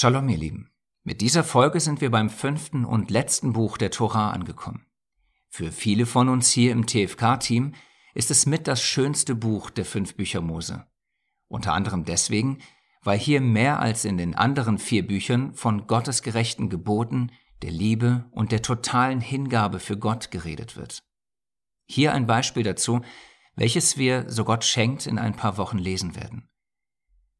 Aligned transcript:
Shalom, 0.00 0.28
ihr 0.28 0.38
Lieben. 0.38 0.70
Mit 1.02 1.20
dieser 1.20 1.42
Folge 1.42 1.80
sind 1.80 2.00
wir 2.00 2.12
beim 2.12 2.30
fünften 2.30 2.84
und 2.84 3.10
letzten 3.10 3.52
Buch 3.52 3.76
der 3.76 3.90
Tora 3.90 4.30
angekommen. 4.30 4.86
Für 5.48 5.72
viele 5.72 6.06
von 6.06 6.28
uns 6.28 6.52
hier 6.52 6.70
im 6.70 6.86
TFK-Team 6.86 7.74
ist 8.14 8.30
es 8.30 8.46
mit 8.46 8.68
das 8.68 8.80
schönste 8.80 9.34
Buch 9.34 9.70
der 9.70 9.84
fünf 9.84 10.14
Bücher 10.14 10.40
Mose. 10.40 10.86
Unter 11.48 11.72
anderem 11.72 12.04
deswegen, 12.04 12.58
weil 13.02 13.18
hier 13.18 13.40
mehr 13.40 13.80
als 13.80 14.04
in 14.04 14.18
den 14.18 14.36
anderen 14.36 14.78
vier 14.78 15.04
Büchern 15.04 15.52
von 15.54 15.88
Gottes 15.88 16.22
gerechten 16.22 16.68
Geboten, 16.68 17.32
der 17.62 17.72
Liebe 17.72 18.26
und 18.30 18.52
der 18.52 18.62
totalen 18.62 19.20
Hingabe 19.20 19.80
für 19.80 19.98
Gott 19.98 20.30
geredet 20.30 20.76
wird. 20.76 21.02
Hier 21.86 22.12
ein 22.12 22.28
Beispiel 22.28 22.62
dazu, 22.62 23.00
welches 23.56 23.98
wir, 23.98 24.30
so 24.30 24.44
Gott 24.44 24.64
schenkt, 24.64 25.08
in 25.08 25.18
ein 25.18 25.34
paar 25.34 25.56
Wochen 25.56 25.78
lesen 25.78 26.14
werden. 26.14 26.47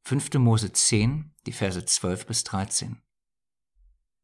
5. 0.08 0.38
Mose 0.38 0.72
10, 0.72 1.34
die 1.44 1.52
Verse 1.52 1.84
12 1.84 2.24
bis 2.24 2.42
13. 2.44 3.02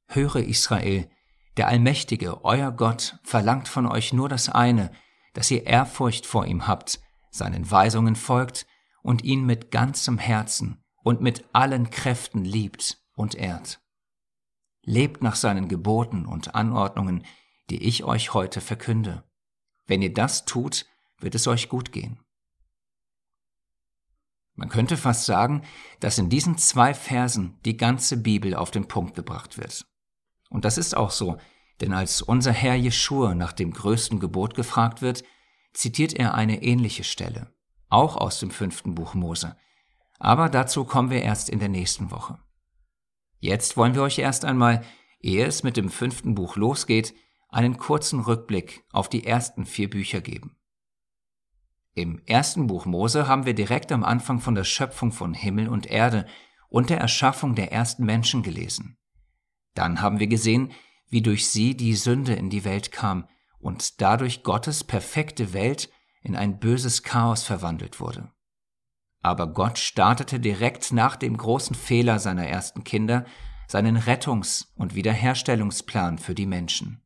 Höre 0.08 0.36
Israel, 0.36 1.10
der 1.58 1.68
Allmächtige, 1.68 2.42
euer 2.42 2.72
Gott, 2.72 3.18
verlangt 3.22 3.68
von 3.68 3.86
euch 3.86 4.14
nur 4.14 4.30
das 4.30 4.48
eine, 4.48 4.92
dass 5.34 5.50
ihr 5.50 5.66
Ehrfurcht 5.66 6.24
vor 6.24 6.46
ihm 6.46 6.66
habt, 6.66 7.00
seinen 7.30 7.70
Weisungen 7.70 8.16
folgt 8.16 8.66
und 9.02 9.24
ihn 9.24 9.44
mit 9.44 9.70
ganzem 9.70 10.16
Herzen 10.16 10.82
und 11.02 11.20
mit 11.20 11.44
allen 11.52 11.90
Kräften 11.90 12.46
liebt 12.46 13.04
und 13.14 13.34
ehrt. 13.34 13.82
Lebt 14.84 15.22
nach 15.22 15.36
seinen 15.36 15.68
Geboten 15.68 16.24
und 16.24 16.54
Anordnungen, 16.54 17.26
die 17.68 17.82
ich 17.82 18.04
euch 18.04 18.32
heute 18.32 18.62
verkünde. 18.62 19.22
Wenn 19.86 20.00
ihr 20.00 20.14
das 20.14 20.46
tut, 20.46 20.86
wird 21.18 21.34
es 21.34 21.46
euch 21.46 21.68
gut 21.68 21.92
gehen. 21.92 22.23
Man 24.54 24.68
könnte 24.68 24.96
fast 24.96 25.26
sagen, 25.26 25.62
dass 26.00 26.18
in 26.18 26.28
diesen 26.28 26.58
zwei 26.58 26.94
Versen 26.94 27.58
die 27.64 27.76
ganze 27.76 28.16
Bibel 28.16 28.54
auf 28.54 28.70
den 28.70 28.86
Punkt 28.86 29.14
gebracht 29.14 29.58
wird. 29.58 29.84
Und 30.48 30.64
das 30.64 30.78
ist 30.78 30.96
auch 30.96 31.10
so, 31.10 31.38
denn 31.80 31.92
als 31.92 32.22
unser 32.22 32.52
Herr 32.52 32.76
Jeschua 32.76 33.34
nach 33.34 33.52
dem 33.52 33.72
größten 33.72 34.20
Gebot 34.20 34.54
gefragt 34.54 35.02
wird, 35.02 35.24
zitiert 35.72 36.12
er 36.12 36.34
eine 36.34 36.62
ähnliche 36.62 37.02
Stelle, 37.02 37.52
auch 37.88 38.16
aus 38.16 38.38
dem 38.38 38.50
fünften 38.50 38.94
Buch 38.94 39.14
Mose. 39.14 39.56
Aber 40.20 40.48
dazu 40.48 40.84
kommen 40.84 41.10
wir 41.10 41.22
erst 41.22 41.50
in 41.50 41.58
der 41.58 41.68
nächsten 41.68 42.12
Woche. 42.12 42.38
Jetzt 43.40 43.76
wollen 43.76 43.94
wir 43.94 44.02
euch 44.02 44.18
erst 44.18 44.44
einmal, 44.44 44.84
ehe 45.20 45.44
es 45.44 45.64
mit 45.64 45.76
dem 45.76 45.90
fünften 45.90 46.36
Buch 46.36 46.54
losgeht, 46.56 47.14
einen 47.48 47.76
kurzen 47.76 48.20
Rückblick 48.20 48.84
auf 48.92 49.08
die 49.08 49.26
ersten 49.26 49.66
vier 49.66 49.90
Bücher 49.90 50.20
geben. 50.20 50.56
Im 51.94 52.20
ersten 52.26 52.66
Buch 52.66 52.86
Mose 52.86 53.28
haben 53.28 53.46
wir 53.46 53.54
direkt 53.54 53.92
am 53.92 54.02
Anfang 54.02 54.40
von 54.40 54.56
der 54.56 54.64
Schöpfung 54.64 55.12
von 55.12 55.32
Himmel 55.32 55.68
und 55.68 55.86
Erde 55.86 56.26
und 56.68 56.90
der 56.90 56.98
Erschaffung 56.98 57.54
der 57.54 57.70
ersten 57.70 58.04
Menschen 58.04 58.42
gelesen. 58.42 58.98
Dann 59.74 60.00
haben 60.00 60.18
wir 60.18 60.26
gesehen, 60.26 60.72
wie 61.08 61.22
durch 61.22 61.48
sie 61.48 61.76
die 61.76 61.94
Sünde 61.94 62.34
in 62.34 62.50
die 62.50 62.64
Welt 62.64 62.90
kam 62.90 63.28
und 63.60 64.00
dadurch 64.00 64.42
Gottes 64.42 64.82
perfekte 64.82 65.52
Welt 65.52 65.88
in 66.22 66.34
ein 66.34 66.58
böses 66.58 67.04
Chaos 67.04 67.44
verwandelt 67.44 68.00
wurde. 68.00 68.32
Aber 69.20 69.52
Gott 69.52 69.78
startete 69.78 70.40
direkt 70.40 70.92
nach 70.92 71.14
dem 71.14 71.36
großen 71.36 71.76
Fehler 71.76 72.18
seiner 72.18 72.46
ersten 72.46 72.82
Kinder 72.82 73.24
seinen 73.68 73.96
Rettungs- 73.96 74.72
und 74.74 74.96
Wiederherstellungsplan 74.96 76.18
für 76.18 76.34
die 76.34 76.46
Menschen. 76.46 77.02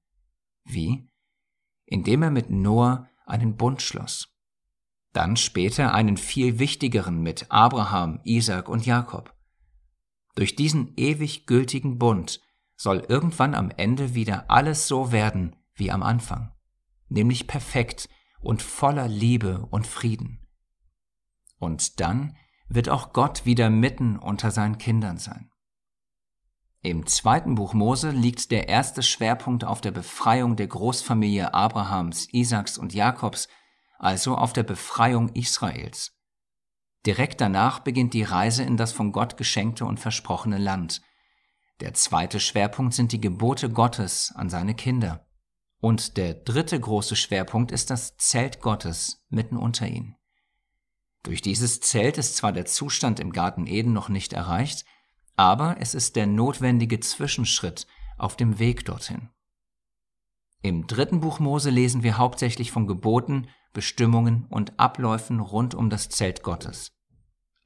Wie? 0.64 1.10
Indem 1.84 2.22
er 2.22 2.30
mit 2.30 2.50
Noah 2.50 3.08
einen 3.26 3.56
Bund 3.56 3.82
schloss 3.82 4.37
dann 5.12 5.36
später 5.36 5.94
einen 5.94 6.16
viel 6.16 6.58
wichtigeren 6.58 7.22
mit 7.22 7.46
Abraham, 7.50 8.20
Isaac 8.24 8.68
und 8.68 8.86
Jakob. 8.86 9.34
Durch 10.34 10.54
diesen 10.54 10.92
ewig 10.96 11.46
gültigen 11.46 11.98
Bund 11.98 12.40
soll 12.76 13.04
irgendwann 13.08 13.54
am 13.54 13.70
Ende 13.76 14.14
wieder 14.14 14.50
alles 14.50 14.86
so 14.86 15.10
werden 15.10 15.56
wie 15.74 15.90
am 15.90 16.02
Anfang, 16.02 16.52
nämlich 17.08 17.46
perfekt 17.46 18.08
und 18.40 18.62
voller 18.62 19.08
Liebe 19.08 19.66
und 19.70 19.86
Frieden. 19.86 20.46
Und 21.58 22.00
dann 22.00 22.36
wird 22.68 22.88
auch 22.88 23.12
Gott 23.12 23.46
wieder 23.46 23.70
mitten 23.70 24.16
unter 24.16 24.50
seinen 24.50 24.78
Kindern 24.78 25.16
sein. 25.16 25.50
Im 26.80 27.06
zweiten 27.06 27.56
Buch 27.56 27.74
Mose 27.74 28.10
liegt 28.10 28.52
der 28.52 28.68
erste 28.68 29.02
Schwerpunkt 29.02 29.64
auf 29.64 29.80
der 29.80 29.90
Befreiung 29.90 30.54
der 30.54 30.68
Großfamilie 30.68 31.52
Abrahams, 31.52 32.28
Isaaks 32.32 32.78
und 32.78 32.94
Jakobs 32.94 33.48
also 33.98 34.36
auf 34.36 34.52
der 34.52 34.62
Befreiung 34.62 35.28
Israels. 35.34 36.14
Direkt 37.04 37.40
danach 37.40 37.80
beginnt 37.80 38.14
die 38.14 38.22
Reise 38.22 38.62
in 38.62 38.76
das 38.76 38.92
von 38.92 39.12
Gott 39.12 39.36
geschenkte 39.36 39.84
und 39.84 40.00
versprochene 40.00 40.58
Land. 40.58 41.02
Der 41.80 41.94
zweite 41.94 42.40
Schwerpunkt 42.40 42.94
sind 42.94 43.12
die 43.12 43.20
Gebote 43.20 43.70
Gottes 43.70 44.32
an 44.34 44.48
seine 44.48 44.74
Kinder. 44.74 45.26
Und 45.80 46.16
der 46.16 46.34
dritte 46.34 46.78
große 46.78 47.14
Schwerpunkt 47.14 47.70
ist 47.70 47.90
das 47.90 48.16
Zelt 48.16 48.60
Gottes 48.60 49.24
mitten 49.28 49.56
unter 49.56 49.86
ihnen. 49.86 50.16
Durch 51.22 51.40
dieses 51.40 51.80
Zelt 51.80 52.18
ist 52.18 52.36
zwar 52.36 52.52
der 52.52 52.66
Zustand 52.66 53.20
im 53.20 53.32
Garten 53.32 53.66
Eden 53.66 53.92
noch 53.92 54.08
nicht 54.08 54.32
erreicht, 54.32 54.84
aber 55.36 55.76
es 55.78 55.94
ist 55.94 56.16
der 56.16 56.26
notwendige 56.26 56.98
Zwischenschritt 56.98 57.86
auf 58.16 58.36
dem 58.36 58.58
Weg 58.58 58.84
dorthin. 58.84 59.30
Im 60.62 60.86
dritten 60.86 61.20
Buch 61.20 61.38
Mose 61.38 61.70
lesen 61.70 62.02
wir 62.02 62.18
hauptsächlich 62.18 62.72
von 62.72 62.86
Geboten, 62.86 63.48
Bestimmungen 63.72 64.46
und 64.50 64.78
Abläufen 64.78 65.40
rund 65.40 65.74
um 65.74 65.88
das 65.88 66.08
Zelt 66.08 66.42
Gottes. 66.42 66.92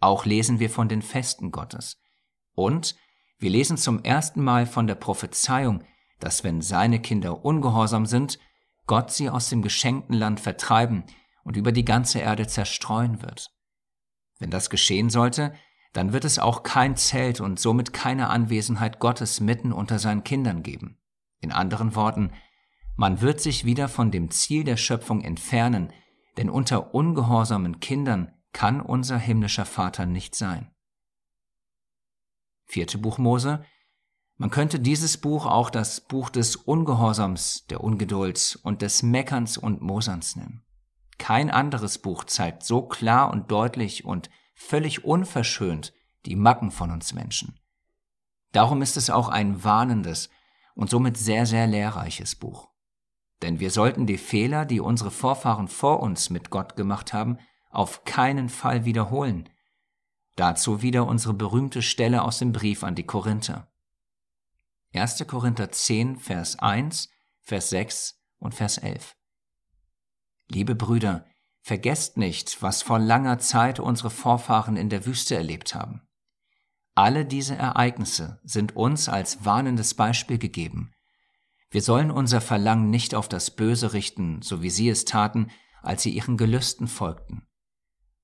Auch 0.01 0.27
lesen 0.27 0.59
wir 0.59 0.69
von 0.69 0.89
den 0.89 1.01
Festen 1.01 1.53
Gottes. 1.53 2.01
Und 2.55 2.97
wir 3.39 3.51
lesen 3.51 3.77
zum 3.77 4.03
ersten 4.05 4.43
Mal 4.43 4.67
von 4.67 4.87
der 4.87 4.95
Prophezeiung, 4.95 5.85
dass 6.21 6.45
wenn 6.45 6.61
seine 6.61 7.01
Kinder 7.01 7.45
ungehorsam 7.45 8.05
sind, 8.05 8.39
Gott 8.87 9.11
sie 9.11 9.31
aus 9.31 9.49
dem 9.49 9.63
geschenkten 9.63 10.15
Land 10.15 10.41
vertreiben 10.41 11.05
und 11.45 11.57
über 11.57 11.73
die 11.73 11.85
ganze 11.85 12.19
Erde 12.19 12.47
zerstreuen 12.47 13.23
wird. 13.23 13.51
Wenn 14.39 14.51
das 14.51 14.71
geschehen 14.71 15.09
sollte, 15.09 15.55
dann 15.93 16.13
wird 16.13 16.25
es 16.25 16.39
auch 16.39 16.63
kein 16.63 16.97
Zelt 16.97 17.41
und 17.41 17.59
somit 17.59 17.93
keine 17.93 18.29
Anwesenheit 18.29 18.99
Gottes 18.99 19.41
mitten 19.41 19.73
unter 19.73 19.99
seinen 19.99 20.25
Kindern 20.25 20.63
geben. 20.63 20.99
In 21.41 21.53
anderen 21.53 21.95
Worten, 21.95 22.33
man 22.97 23.21
wird 23.21 23.41
sich 23.41 23.65
wieder 23.65 23.89
von 23.89 24.11
dem 24.11 24.31
Ziel 24.31 24.65
der 24.65 24.77
Schöpfung 24.77 25.23
entfernen, 25.23 25.93
denn 26.37 26.51
unter 26.51 26.95
ungehorsamen 26.95 27.81
Kindern 27.81 28.33
kann 28.53 28.81
unser 28.81 29.19
himmlischer 29.19 29.65
Vater 29.65 30.07
nicht 30.07 30.35
sein. 30.35 30.71
Vierte 32.65 32.99
Buch 32.99 33.19
Mose. 33.19 33.65
Man 34.37 34.51
könnte 34.51 34.81
dieses 34.81 35.19
Buch 35.19 35.47
auch 35.47 35.71
das 35.71 36.01
Buch 36.01 36.31
des 36.31 36.57
Ungehorsams, 36.57 37.67
der 37.67 37.83
Ungeduld 37.83 38.59
und 38.63 38.83
des 38.83 39.03
Meckerns 39.03 39.59
und 39.59 39.83
Moserns 39.83 40.37
nennen. 40.37 40.65
Kein 41.19 41.51
anderes 41.51 41.99
Buch 41.99 42.25
zeigt 42.25 42.65
so 42.65 42.83
klar 42.83 43.31
und 43.31 43.51
deutlich 43.51 44.05
und 44.05 44.31
völlig 44.55 45.05
unverschönt 45.05 45.93
die 46.27 46.37
Macken 46.37 46.71
von 46.71 46.91
uns 46.91 47.13
Menschen. 47.13 47.59
Darum 48.53 48.83
ist 48.83 48.97
es 48.97 49.11
auch 49.11 49.29
ein 49.29 49.65
warnendes 49.65 50.31
und 50.75 50.91
somit 50.91 51.17
sehr, 51.17 51.47
sehr 51.47 51.67
lehrreiches 51.67 52.35
Buch. 52.35 52.72
Denn 53.43 53.59
wir 53.61 53.71
sollten 53.71 54.07
die 54.07 54.19
Fehler, 54.19 54.65
die 54.65 54.81
unsere 54.81 55.11
Vorfahren 55.11 55.69
vor 55.69 56.01
uns 56.01 56.31
mit 56.31 56.51
Gott 56.51 56.77
gemacht 56.77 57.13
haben, 57.13 57.39
auf 57.71 58.05
keinen 58.05 58.49
Fall 58.49 58.85
wiederholen. 58.85 59.49
Dazu 60.37 60.81
wieder 60.81 61.07
unsere 61.07 61.35
berühmte 61.35 61.83
Stelle 61.83 62.23
aus 62.23 62.39
dem 62.39 62.53
Brief 62.53 62.85
an 62.85 62.95
die 62.95 63.05
Korinther. 63.05 63.69
1. 64.95 65.27
Korinther 65.27 65.71
10, 65.71 66.19
Vers 66.19 66.59
1, 66.59 67.09
Vers 67.41 67.71
6 67.71 68.21
und 68.39 68.55
Vers 68.55 68.79
11. 68.79 69.17
Liebe 70.49 70.75
Brüder, 70.75 71.27
vergesst 71.61 72.17
nicht, 72.17 72.63
was 72.63 72.83
vor 72.83 72.99
langer 72.99 73.39
Zeit 73.39 73.81
unsere 73.81 74.11
Vorfahren 74.11 74.77
in 74.77 74.89
der 74.89 75.07
Wüste 75.07 75.35
erlebt 75.35 75.75
haben. 75.75 76.03
Alle 76.95 77.25
diese 77.25 77.57
Ereignisse 77.57 78.41
sind 78.45 78.77
uns 78.77 79.09
als 79.09 79.45
warnendes 79.45 79.95
Beispiel 79.95 80.39
gegeben, 80.39 80.93
wir 81.73 81.81
sollen 81.81 82.11
unser 82.11 82.43
Verlangen 82.43 82.91
nicht 82.91 83.15
auf 83.15 83.29
das 83.31 83.51
Böse 83.51 83.95
richten, 83.95 84.43
so 84.43 84.61
wie 84.61 84.69
sie 84.69 84.91
es 84.91 85.07
taten, 85.07 85.51
als 85.81 86.03
sie 86.03 86.11
ihren 86.11 86.37
Gelüsten 86.37 86.87
folgten. 86.87 87.47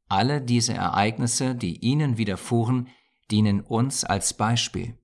Alle 0.07 0.43
diese 0.43 0.75
Ereignisse, 0.75 1.55
die 1.55 1.79
ihnen 1.79 2.19
widerfuhren, 2.19 2.89
dienen 3.31 3.63
uns 3.63 4.05
als 4.05 4.35
Beispiel. 4.35 4.99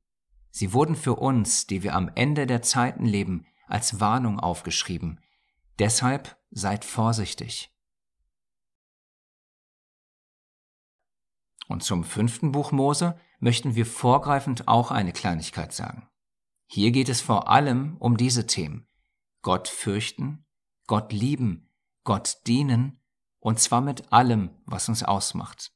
Sie 0.51 0.75
wurden 0.75 0.95
für 0.95 1.17
uns, 1.17 1.67
die 1.67 1.83
wir 1.83 1.95
am 1.95 2.11
Ende 2.15 2.47
der 2.47 2.61
Zeiten 2.61 3.07
leben, 3.07 3.47
als 3.67 3.99
Warnung 3.99 4.39
aufgeschrieben. 4.39 5.21
Deshalb 5.79 6.37
seid 6.51 6.85
vorsichtig. 6.85 7.75
Und 11.67 11.83
zum 11.83 12.05
fünften 12.05 12.53
Buch 12.53 12.73
Mose 12.73 13.19
möchten 13.41 13.75
wir 13.75 13.87
vorgreifend 13.87 14.69
auch 14.69 14.91
eine 14.91 15.13
Kleinigkeit 15.13 15.73
sagen. 15.73 16.09
Hier 16.67 16.91
geht 16.91 17.09
es 17.09 17.21
vor 17.21 17.49
allem 17.49 17.97
um 17.99 18.17
diese 18.17 18.47
Themen. 18.47 18.89
Gott 19.43 19.69
fürchten, 19.69 20.47
Gott 20.87 21.13
lieben, 21.13 21.71
Gott 22.03 22.39
dienen, 22.47 23.01
und 23.39 23.61
zwar 23.61 23.81
mit 23.81 24.13
allem, 24.13 24.51
was 24.65 24.89
uns 24.89 25.03
ausmacht. 25.03 25.73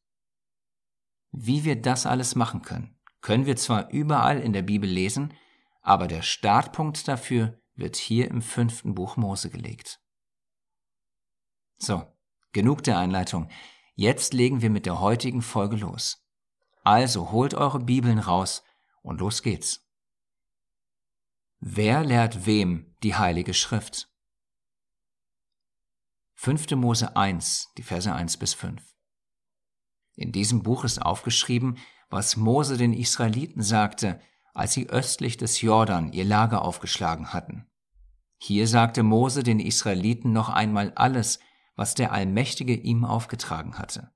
Wie 1.31 1.65
wir 1.65 1.81
das 1.81 2.07
alles 2.07 2.35
machen 2.35 2.63
können, 2.63 2.99
können 3.21 3.47
wir 3.47 3.57
zwar 3.57 3.91
überall 3.91 4.41
in 4.41 4.53
der 4.53 4.63
Bibel 4.63 4.89
lesen, 4.89 5.35
aber 5.83 6.07
der 6.07 6.23
Startpunkt 6.23 7.07
dafür 7.07 7.61
wird 7.75 7.97
hier 7.97 8.29
im 8.29 8.43
fünften 8.43 8.95
Buch 8.95 9.17
Mose 9.17 9.51
gelegt. 9.51 10.01
So, 11.77 12.05
genug 12.53 12.83
der 12.83 12.99
Einleitung. 12.99 13.49
Jetzt 13.95 14.33
legen 14.33 14.63
wir 14.63 14.71
mit 14.71 14.87
der 14.87 15.01
heutigen 15.01 15.43
Folge 15.43 15.77
los. 15.77 16.25
Also 16.83 17.31
holt 17.31 17.55
eure 17.55 17.81
Bibeln 17.81 18.19
raus 18.19 18.63
und 19.03 19.21
los 19.21 19.43
geht's. 19.43 19.88
Wer 21.61 22.05
lehrt 22.05 22.47
wem 22.47 22.95
die 23.03 23.17
Heilige 23.17 23.53
Schrift? 23.53 24.09
5. 26.35 26.71
Mose 26.77 27.17
1, 27.17 27.73
die 27.77 27.83
Verse 27.83 28.13
1 28.13 28.37
bis 28.37 28.55
5. 28.55 28.81
In 30.15 30.31
diesem 30.31 30.63
Buch 30.63 30.85
ist 30.85 31.03
aufgeschrieben, 31.03 31.79
was 32.11 32.37
Mose 32.37 32.77
den 32.77 32.93
Israeliten 32.93 33.61
sagte, 33.63 34.21
als 34.55 34.73
sie 34.73 34.89
östlich 34.89 35.37
des 35.37 35.61
Jordan 35.61 36.13
ihr 36.13 36.25
Lager 36.25 36.63
aufgeschlagen 36.63 37.33
hatten. 37.33 37.67
Hier 38.37 38.69
sagte 38.69 39.03
Mose 39.03 39.43
den 39.43 39.59
Israeliten 39.59 40.33
noch 40.33 40.51
einmal 40.51 40.93
alles, 40.95 41.41
was 41.75 41.97
der 41.97 42.13
Allmächtige 42.13 42.75
ihm 42.75 43.05
aufgetragen 43.05 43.79
hatte. 43.79 44.13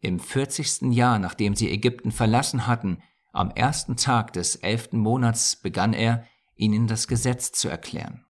Im 0.00 0.18
vierzigsten 0.18 0.90
Jahr, 0.90 1.20
nachdem 1.20 1.54
sie 1.54 1.70
Ägypten 1.70 2.10
verlassen 2.10 2.66
hatten, 2.66 3.00
am 3.32 3.52
ersten 3.52 3.96
Tag 3.96 4.32
des 4.32 4.56
elften 4.56 4.98
Monats 4.98 5.54
begann 5.54 5.92
er, 5.92 6.26
ihnen 6.54 6.86
das 6.86 7.08
Gesetz 7.08 7.52
zu 7.52 7.68
erklären. 7.68 8.26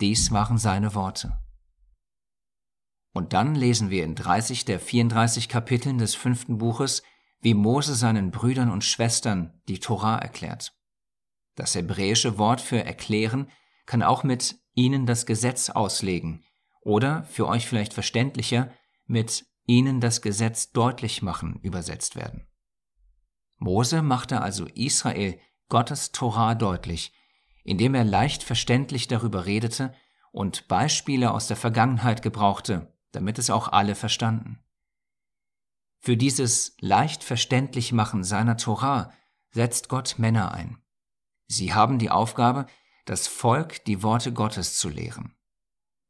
Dies 0.00 0.30
waren 0.30 0.58
seine 0.58 0.94
Worte. 0.94 1.38
Und 3.12 3.32
dann 3.32 3.54
lesen 3.54 3.88
wir 3.88 4.04
in 4.04 4.14
30 4.14 4.66
der 4.66 4.78
34 4.78 5.48
Kapiteln 5.48 5.98
des 5.98 6.14
fünften 6.14 6.58
Buches, 6.58 7.02
wie 7.40 7.54
Mose 7.54 7.94
seinen 7.94 8.30
Brüdern 8.30 8.70
und 8.70 8.84
Schwestern 8.84 9.60
die 9.68 9.80
Torah 9.80 10.18
erklärt. 10.18 10.74
Das 11.54 11.74
hebräische 11.74 12.38
Wort 12.38 12.60
für 12.60 12.84
erklären 12.84 13.50
kann 13.86 14.02
auch 14.02 14.22
mit 14.22 14.56
ihnen 14.74 15.06
das 15.06 15.24
Gesetz 15.24 15.70
auslegen 15.70 16.44
oder, 16.82 17.24
für 17.24 17.48
euch 17.48 17.66
vielleicht 17.66 17.94
verständlicher, 17.94 18.70
mit 19.06 19.46
ihnen 19.64 20.00
das 20.00 20.22
Gesetz 20.22 20.72
deutlich 20.72 21.22
machen 21.22 21.58
übersetzt 21.62 22.16
werden. 22.16 22.46
Mose 23.58 24.02
machte 24.02 24.42
also 24.42 24.66
Israel 24.66 25.40
Gottes 25.68 26.12
Torah 26.12 26.54
deutlich, 26.54 27.12
indem 27.66 27.96
er 27.96 28.04
leicht 28.04 28.44
verständlich 28.44 29.08
darüber 29.08 29.44
redete 29.44 29.92
und 30.30 30.68
Beispiele 30.68 31.32
aus 31.32 31.48
der 31.48 31.56
Vergangenheit 31.56 32.22
gebrauchte, 32.22 32.94
damit 33.10 33.40
es 33.40 33.50
auch 33.50 33.68
alle 33.68 33.96
verstanden. 33.96 34.60
Für 35.98 36.16
dieses 36.16 36.76
leicht 36.78 37.24
verständlich 37.24 37.92
machen 37.92 38.22
seiner 38.22 38.56
Torah 38.56 39.12
setzt 39.50 39.88
Gott 39.88 40.14
Männer 40.18 40.52
ein. 40.52 40.78
Sie 41.48 41.74
haben 41.74 41.98
die 41.98 42.10
Aufgabe, 42.10 42.66
das 43.04 43.26
Volk 43.26 43.84
die 43.84 44.02
Worte 44.04 44.32
Gottes 44.32 44.78
zu 44.78 44.88
lehren. 44.88 45.34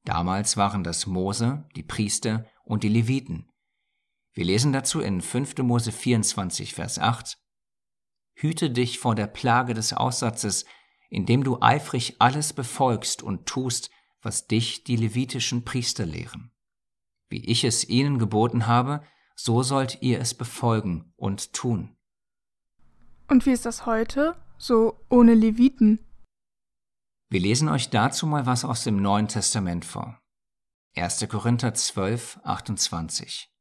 Damals 0.05 0.59
waren 0.59 0.85
das 0.85 1.07
Mose, 1.07 1.67
die 1.75 1.83
Priester 1.83 2.45
und 2.65 2.83
die 2.83 2.91
Leviten. 2.91 3.51
Wir 4.35 4.45
lesen 4.45 4.75
dazu 4.75 5.01
in 5.01 5.23
5. 5.23 5.57
Mose 5.59 5.91
24, 5.91 6.75
Vers 6.75 6.99
8 6.99 7.39
Hüte 8.35 8.71
dich 8.71 8.99
vor 8.99 9.15
der 9.15 9.27
Plage 9.27 9.73
des 9.73 9.95
Aussatzes, 9.95 10.67
indem 11.11 11.45
du 11.45 11.61
eifrig 11.61 12.17
alles 12.19 12.53
befolgst 12.53 13.23
und 13.23 13.47
tust, 13.47 13.91
was 14.23 14.47
dich 14.47 14.85
die 14.85 14.97
levitischen 14.97 15.65
Priester 15.65 16.07
lehren. 16.07 16.53
Wie 17.29 17.45
ich 17.45 17.65
es 17.65 17.89
ihnen 17.89 18.19
geboten 18.19 18.67
habe, 18.67 19.03
so 19.35 19.63
sollt 19.63 20.03
ihr 20.03 20.21
es 20.21 20.35
befolgen 20.35 21.13
und 21.17 21.53
tun. 21.53 21.97
Und 23.29 23.47
wie 23.47 23.53
ist 23.53 23.67
das 23.67 23.87
heute, 23.87 24.37
so 24.57 25.05
ohne 25.09 25.35
Leviten? 25.35 25.99
Wir 27.29 27.41
lesen 27.41 27.69
euch 27.69 27.91
dazu 27.91 28.27
mal 28.27 28.47
was 28.47 28.65
aus 28.65 28.85
dem 28.85 29.03
Neuen 29.03 29.29
Testament 29.29 29.85
vor. 29.85 30.21
1. 30.97 31.29
Korinther 31.29 31.75
12, 31.75 32.41
28. 32.45 33.53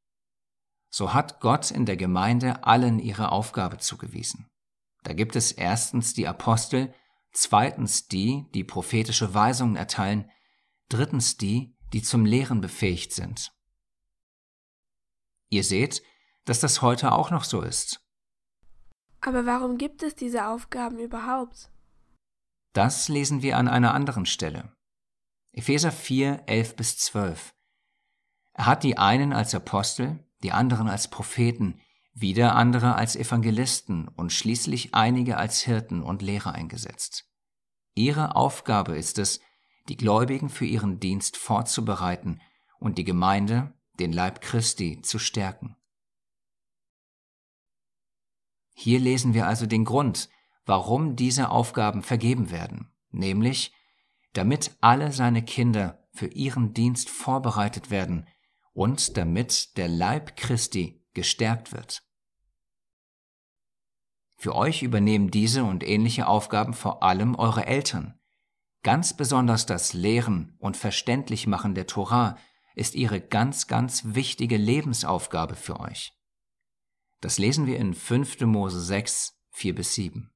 So 0.89 1.13
hat 1.13 1.41
Gott 1.41 1.71
in 1.71 1.85
der 1.85 1.97
Gemeinde 1.97 2.63
allen 2.63 2.99
ihre 2.99 3.31
Aufgabe 3.31 3.79
zugewiesen. 3.79 4.47
Da 5.03 5.13
gibt 5.13 5.35
es 5.35 5.51
erstens 5.51 6.13
die 6.13 6.27
Apostel, 6.27 6.93
zweitens 7.37 8.07
die, 8.07 8.45
die 8.53 8.63
prophetische 8.63 9.33
Weisungen 9.33 9.75
erteilen, 9.75 10.29
drittens 10.89 11.37
die, 11.37 11.75
die 11.93 12.01
zum 12.01 12.25
Lehren 12.25 12.61
befähigt 12.61 13.13
sind. 13.13 13.51
Ihr 15.49 15.63
seht, 15.63 16.01
dass 16.45 16.59
das 16.59 16.81
heute 16.81 17.11
auch 17.11 17.31
noch 17.31 17.43
so 17.43 17.61
ist. 17.61 18.01
Aber 19.21 19.45
warum 19.45 19.77
gibt 19.77 20.03
es 20.03 20.15
diese 20.15 20.47
Aufgaben 20.47 20.99
überhaupt? 20.99 21.71
Das 22.73 23.07
lesen 23.07 23.41
wir 23.41 23.57
an 23.57 23.67
einer 23.67 23.93
anderen 23.93 24.25
Stelle. 24.25 24.75
Epheser 25.53 25.91
4, 25.91 26.43
11 26.47 26.75
bis 26.75 26.97
12. 26.97 27.55
Er 28.53 28.65
hat 28.65 28.83
die 28.83 28.97
einen 28.97 29.33
als 29.33 29.55
Apostel, 29.55 30.25
die 30.43 30.51
anderen 30.51 30.87
als 30.87 31.09
Propheten, 31.09 31.79
wieder 32.17 32.55
andere 32.55 32.95
als 32.95 33.17
Evangelisten 33.17 34.07
und 34.07 34.31
schließlich 34.31 34.95
einige 34.95 35.37
als 35.37 35.61
Hirten 35.61 36.01
und 36.01 36.21
Lehrer 36.21 36.53
eingesetzt. 36.53 37.29
Ihre 37.93 38.37
Aufgabe 38.37 38.97
ist 38.97 39.19
es, 39.19 39.41
die 39.89 39.97
Gläubigen 39.97 40.49
für 40.49 40.65
ihren 40.65 40.99
Dienst 40.99 41.35
vorzubereiten 41.35 42.41
und 42.79 42.97
die 42.97 43.03
Gemeinde, 43.03 43.73
den 43.99 44.13
Leib 44.13 44.39
Christi, 44.41 45.01
zu 45.01 45.19
stärken. 45.19 45.75
Hier 48.73 48.99
lesen 48.99 49.33
wir 49.33 49.47
also 49.47 49.65
den 49.65 49.83
Grund, 49.83 50.29
warum 50.65 51.17
diese 51.17 51.49
Aufgaben 51.49 52.01
vergeben 52.01 52.49
werden, 52.49 52.93
nämlich 53.11 53.73
damit 54.33 54.77
alle 54.79 55.11
seine 55.11 55.43
Kinder 55.43 56.07
für 56.13 56.27
ihren 56.27 56.73
Dienst 56.73 57.09
vorbereitet 57.09 57.89
werden 57.89 58.27
und 58.73 59.17
damit 59.17 59.77
der 59.77 59.89
Leib 59.89 60.37
Christi 60.37 61.05
gestärkt 61.13 61.71
wird. 61.71 62.04
Für 64.35 64.55
euch 64.55 64.83
übernehmen 64.83 65.31
diese 65.31 65.63
und 65.63 65.83
ähnliche 65.83 66.27
Aufgaben 66.27 66.73
vor 66.73 67.03
allem 67.03 67.35
eure 67.35 67.65
Eltern. 67.65 68.19
Ganz 68.83 69.15
besonders 69.15 69.65
das 69.65 69.93
Lehren 69.93 70.55
und 70.59 70.77
Verständlichmachen 70.77 71.73
der 71.73 71.87
Torah 71.87 72.37
ist 72.75 72.93
ihre 72.95 73.21
ganz, 73.21 73.67
ganz 73.67 74.03
wichtige 74.05 74.57
Lebensaufgabe 74.57 75.55
für 75.55 75.79
euch. 75.79 76.13
Das 77.21 77.39
lesen 77.39 77.65
wir 77.65 77.77
in 77.77 77.93
5. 77.93 78.41
Mose 78.41 78.81
6, 78.81 79.39
4 79.51 79.73
bis 79.73 79.95
7. 79.95 80.31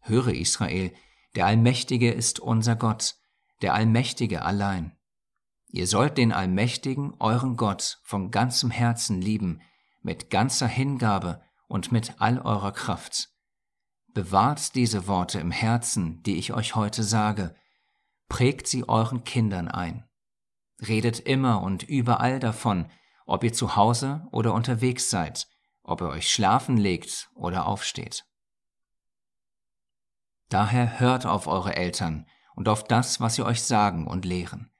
Höre 0.00 0.34
Israel, 0.34 0.92
der 1.34 1.46
Allmächtige 1.46 2.10
ist 2.10 2.40
unser 2.40 2.76
Gott, 2.76 3.16
der 3.62 3.74
Allmächtige 3.74 4.42
allein. 4.42 4.96
Ihr 5.68 5.86
sollt 5.86 6.18
den 6.18 6.32
Allmächtigen, 6.32 7.14
euren 7.18 7.56
Gott, 7.56 8.00
von 8.02 8.30
ganzem 8.30 8.70
Herzen 8.70 9.20
lieben, 9.20 9.60
mit 10.02 10.30
ganzer 10.30 10.68
Hingabe 10.68 11.42
und 11.66 11.92
mit 11.92 12.20
all 12.20 12.38
eurer 12.38 12.72
Kraft. 12.72 13.30
Bewahrt 14.08 14.74
diese 14.74 15.06
Worte 15.06 15.38
im 15.40 15.50
Herzen, 15.50 16.22
die 16.22 16.36
ich 16.36 16.52
euch 16.52 16.74
heute 16.74 17.02
sage, 17.02 17.54
prägt 18.28 18.66
sie 18.66 18.88
euren 18.88 19.24
Kindern 19.24 19.68
ein. 19.68 20.08
Redet 20.80 21.20
immer 21.20 21.62
und 21.62 21.82
überall 21.82 22.38
davon, 22.38 22.90
ob 23.26 23.44
ihr 23.44 23.52
zu 23.52 23.76
Hause 23.76 24.26
oder 24.30 24.54
unterwegs 24.54 25.10
seid, 25.10 25.48
ob 25.82 26.00
ihr 26.00 26.08
euch 26.08 26.30
schlafen 26.30 26.76
legt 26.76 27.30
oder 27.34 27.66
aufsteht. 27.66 28.24
Daher 30.48 31.00
hört 31.00 31.26
auf 31.26 31.46
eure 31.46 31.74
Eltern 31.74 32.26
und 32.54 32.68
auf 32.68 32.84
das, 32.84 33.20
was 33.20 33.34
sie 33.34 33.42
euch 33.42 33.62
sagen 33.62 34.06
und 34.06 34.24
lehren. 34.24 34.70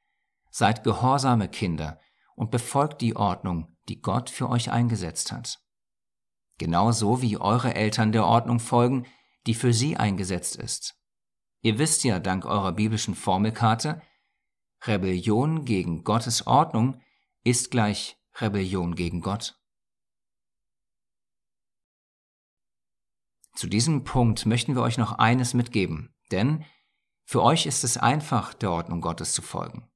Seid 0.51 0.85
gehorsame 0.85 1.49
Kinder 1.49 2.01
und 2.35 2.51
befolgt 2.51 3.01
die 3.01 3.17
Ordnung, 3.17 3.77
die 3.89 4.01
Gott 4.01 4.31
für 4.31 4.49
euch 4.49 4.71
eingesetzt 4.71 5.33
hat. 5.33 5.61
Genauso 6.59 7.23
wie 7.23 7.39
eure 7.39 7.75
Eltern 7.75 8.13
der 8.13 8.25
Ordnung 8.25 8.61
folgen, 8.61 9.07
die 9.47 9.55
für 9.55 9.73
sie 9.73 9.97
eingesetzt 9.97 10.57
ist. 10.57 10.97
Ihr 11.63 11.79
wisst 11.79 12.05
ja 12.05 12.19
dank 12.19 12.45
eurer 12.45 12.73
biblischen 12.73 13.15
Formelkarte, 13.15 14.01
Rebellion 14.85 15.65
gegen 15.65 16.05
Gottes 16.05 16.47
Ordnung 16.47 17.01
ist 17.45 17.71
gleich 17.71 18.17
Rebellion 18.41 18.95
gegen 18.95 19.21
Gott. 19.21 19.59
Zu 23.55 23.69
diesem 23.69 24.05
Punkt 24.05 24.45
möchten 24.47 24.75
wir 24.75 24.83
euch 24.83 24.99
noch 24.99 25.13
eines 25.13 25.55
mitgeben, 25.55 26.15
denn 26.31 26.65
für 27.25 27.43
euch 27.43 27.67
ist 27.67 27.85
es 27.85 27.97
einfach, 27.97 28.55
der 28.55 28.71
Ordnung 28.71 29.01
Gottes 29.01 29.33
zu 29.33 29.43
folgen. 29.43 29.91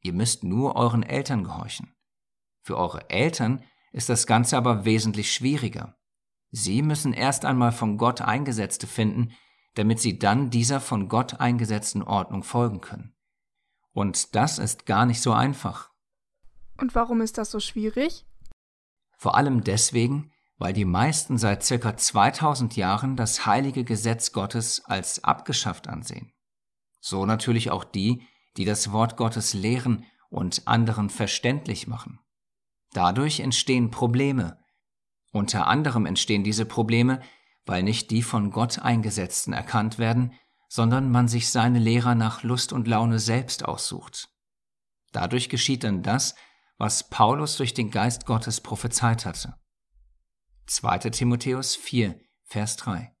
Ihr 0.00 0.12
müsst 0.12 0.42
nur 0.42 0.76
euren 0.76 1.02
Eltern 1.02 1.44
gehorchen. 1.44 1.94
Für 2.62 2.76
eure 2.76 3.10
Eltern 3.10 3.62
ist 3.92 4.08
das 4.08 4.26
Ganze 4.26 4.56
aber 4.56 4.84
wesentlich 4.84 5.32
schwieriger. 5.32 5.96
Sie 6.52 6.82
müssen 6.82 7.14
erst 7.14 7.44
einmal 7.46 7.72
von 7.72 7.96
Gott 7.96 8.20
Eingesetzte 8.20 8.86
finden, 8.86 9.32
damit 9.74 10.00
sie 10.00 10.18
dann 10.18 10.50
dieser 10.50 10.80
von 10.80 11.08
Gott 11.08 11.40
eingesetzten 11.40 12.02
Ordnung 12.02 12.42
folgen 12.44 12.82
können. 12.82 13.14
Und 13.92 14.34
das 14.34 14.58
ist 14.58 14.84
gar 14.86 15.06
nicht 15.06 15.22
so 15.22 15.32
einfach. 15.32 15.90
Und 16.78 16.94
warum 16.94 17.22
ist 17.22 17.38
das 17.38 17.50
so 17.50 17.58
schwierig? 17.58 18.26
Vor 19.16 19.34
allem 19.34 19.64
deswegen, 19.64 20.30
weil 20.58 20.74
die 20.74 20.84
meisten 20.84 21.38
seit 21.38 21.64
circa 21.64 21.96
2000 21.96 22.76
Jahren 22.76 23.16
das 23.16 23.46
heilige 23.46 23.84
Gesetz 23.84 24.32
Gottes 24.32 24.84
als 24.84 25.24
abgeschafft 25.24 25.88
ansehen. 25.88 26.32
So 27.00 27.24
natürlich 27.24 27.70
auch 27.70 27.84
die, 27.84 28.26
die 28.58 28.64
das 28.66 28.92
Wort 28.92 29.16
Gottes 29.16 29.54
lehren 29.54 30.04
und 30.28 30.68
anderen 30.68 31.08
verständlich 31.08 31.86
machen. 31.86 32.20
Dadurch 32.92 33.40
entstehen 33.40 33.90
Probleme. 33.90 34.61
Unter 35.32 35.66
anderem 35.66 36.04
entstehen 36.06 36.44
diese 36.44 36.66
Probleme, 36.66 37.20
weil 37.64 37.82
nicht 37.82 38.10
die 38.10 38.22
von 38.22 38.50
Gott 38.50 38.78
eingesetzten 38.78 39.52
erkannt 39.52 39.98
werden, 39.98 40.32
sondern 40.68 41.10
man 41.10 41.26
sich 41.26 41.50
seine 41.50 41.78
Lehrer 41.78 42.14
nach 42.14 42.42
Lust 42.42 42.72
und 42.72 42.86
Laune 42.86 43.18
selbst 43.18 43.64
aussucht. 43.64 44.28
Dadurch 45.10 45.48
geschieht 45.48 45.84
dann 45.84 46.02
das, 46.02 46.34
was 46.78 47.08
Paulus 47.08 47.56
durch 47.56 47.74
den 47.74 47.90
Geist 47.90 48.26
Gottes 48.26 48.60
prophezeit 48.60 49.24
hatte. 49.24 49.54
2. 50.66 50.98
Timotheus 51.10 51.76
4, 51.76 52.18
Vers 52.44 52.76
3. 52.76 53.14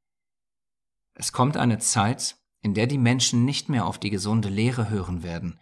Es 1.14 1.32
kommt 1.32 1.56
eine 1.56 1.78
Zeit, 1.78 2.36
in 2.60 2.74
der 2.74 2.86
die 2.86 2.98
Menschen 2.98 3.44
nicht 3.44 3.68
mehr 3.68 3.86
auf 3.86 3.98
die 3.98 4.10
gesunde 4.10 4.48
Lehre 4.48 4.88
hören 4.88 5.22
werden. 5.22 5.60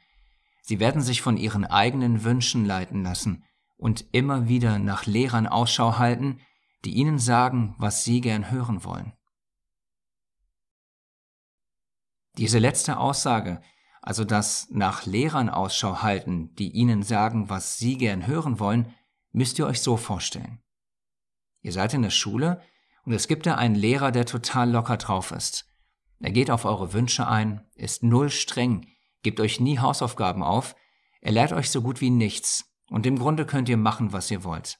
Sie 0.63 0.79
werden 0.79 1.03
sich 1.03 1.23
von 1.23 1.37
ihren 1.37 1.65
eigenen 1.65 2.25
Wünschen 2.25 2.65
leiten 2.65 3.03
lassen 3.03 3.45
und 3.81 4.05
immer 4.13 4.47
wieder 4.47 4.79
nach 4.79 5.07
Lehrern 5.07 5.47
Ausschau 5.47 5.97
halten, 5.97 6.41
die 6.85 6.93
ihnen 6.93 7.19
sagen, 7.19 7.75
was 7.79 8.05
sie 8.05 8.21
gern 8.21 8.51
hören 8.51 8.85
wollen. 8.85 9.15
Diese 12.37 12.59
letzte 12.59 12.99
Aussage, 12.99 13.63
also 14.03 14.25
das 14.25 14.69
nach 14.71 15.07
Lehrern 15.07 15.49
Ausschau 15.49 16.03
halten, 16.03 16.55
die 16.57 16.71
ihnen 16.73 17.03
sagen, 17.03 17.49
was 17.49 17.79
sie 17.79 17.97
gern 17.97 18.27
hören 18.27 18.61
wollen, 18.61 18.95
müsst 19.33 19.59
ihr 19.59 19.67
euch 19.67 19.81
so 19.81 19.97
vorstellen. 19.97 20.63
Ihr 21.63 21.73
seid 21.73 21.95
in 21.95 22.03
der 22.03 22.11
Schule 22.11 22.63
und 23.05 23.15
es 23.15 23.29
gibt 23.29 23.47
da 23.47 23.55
einen 23.55 23.75
Lehrer, 23.75 24.13
der 24.13 24.27
total 24.27 24.71
locker 24.71 24.99
drauf 24.99 25.33
ist. 25.33 25.67
Er 26.19 26.33
geht 26.33 26.51
auf 26.51 26.67
eure 26.67 26.93
Wünsche 26.93 27.27
ein, 27.27 27.67
ist 27.75 28.03
null 28.03 28.29
streng, 28.29 28.89
gibt 29.23 29.41
euch 29.41 29.59
nie 29.59 29.79
Hausaufgaben 29.79 30.43
auf, 30.43 30.77
er 31.23 31.33
lehrt 31.33 31.53
euch 31.53 31.71
so 31.71 31.81
gut 31.81 32.03
wie 32.03 32.11
nichts 32.11 32.70
und 32.91 33.07
im 33.07 33.19
Grunde 33.19 33.47
könnt 33.47 33.69
ihr 33.71 33.79
machen, 33.79 34.13
was 34.13 34.31
ihr 34.31 34.45
wollt. 34.45 34.79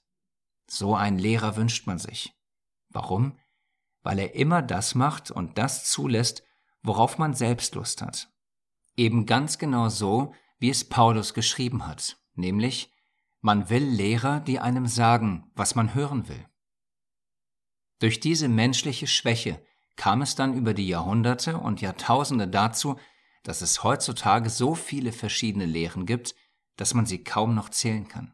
So 0.69 0.95
einen 0.95 1.19
Lehrer 1.19 1.57
wünscht 1.57 1.87
man 1.87 1.99
sich. 1.99 2.35
Warum? 2.91 3.39
Weil 4.03 4.19
er 4.19 4.35
immer 4.35 4.61
das 4.63 4.95
macht 4.95 5.31
und 5.31 5.57
das 5.57 5.89
zulässt, 5.89 6.43
worauf 6.83 7.19
man 7.19 7.35
selbst 7.35 7.75
Lust 7.75 8.03
hat. 8.03 8.31
Eben 8.97 9.27
ganz 9.27 9.59
genau 9.59 9.89
so, 9.89 10.35
wie 10.59 10.71
es 10.71 10.89
Paulus 10.89 11.35
geschrieben 11.35 11.87
hat, 11.87 12.19
nämlich 12.35 12.93
man 13.41 13.71
will 13.71 13.85
Lehrer, 13.85 14.41
die 14.41 14.59
einem 14.59 14.87
sagen, 14.87 15.51
was 15.55 15.75
man 15.75 15.95
hören 15.95 16.29
will. 16.29 16.47
Durch 18.01 18.21
diese 18.21 18.49
menschliche 18.49 19.07
Schwäche 19.07 19.65
kam 19.97 20.23
es 20.23 20.35
dann 20.35 20.55
über 20.55 20.75
die 20.75 20.89
Jahrhunderte 20.89 21.59
und 21.59 21.81
Jahrtausende 21.81 22.49
dazu, 22.49 22.99
dass 23.45 23.63
es 23.63 23.83
heutzutage 23.83 24.51
so 24.51 24.75
viele 24.75 25.13
verschiedene 25.13 25.67
Lehren 25.67 26.07
gibt, 26.07 26.35
dass 26.81 26.95
man 26.95 27.05
sie 27.05 27.23
kaum 27.23 27.55
noch 27.55 27.69
zählen 27.69 28.09
kann. 28.09 28.33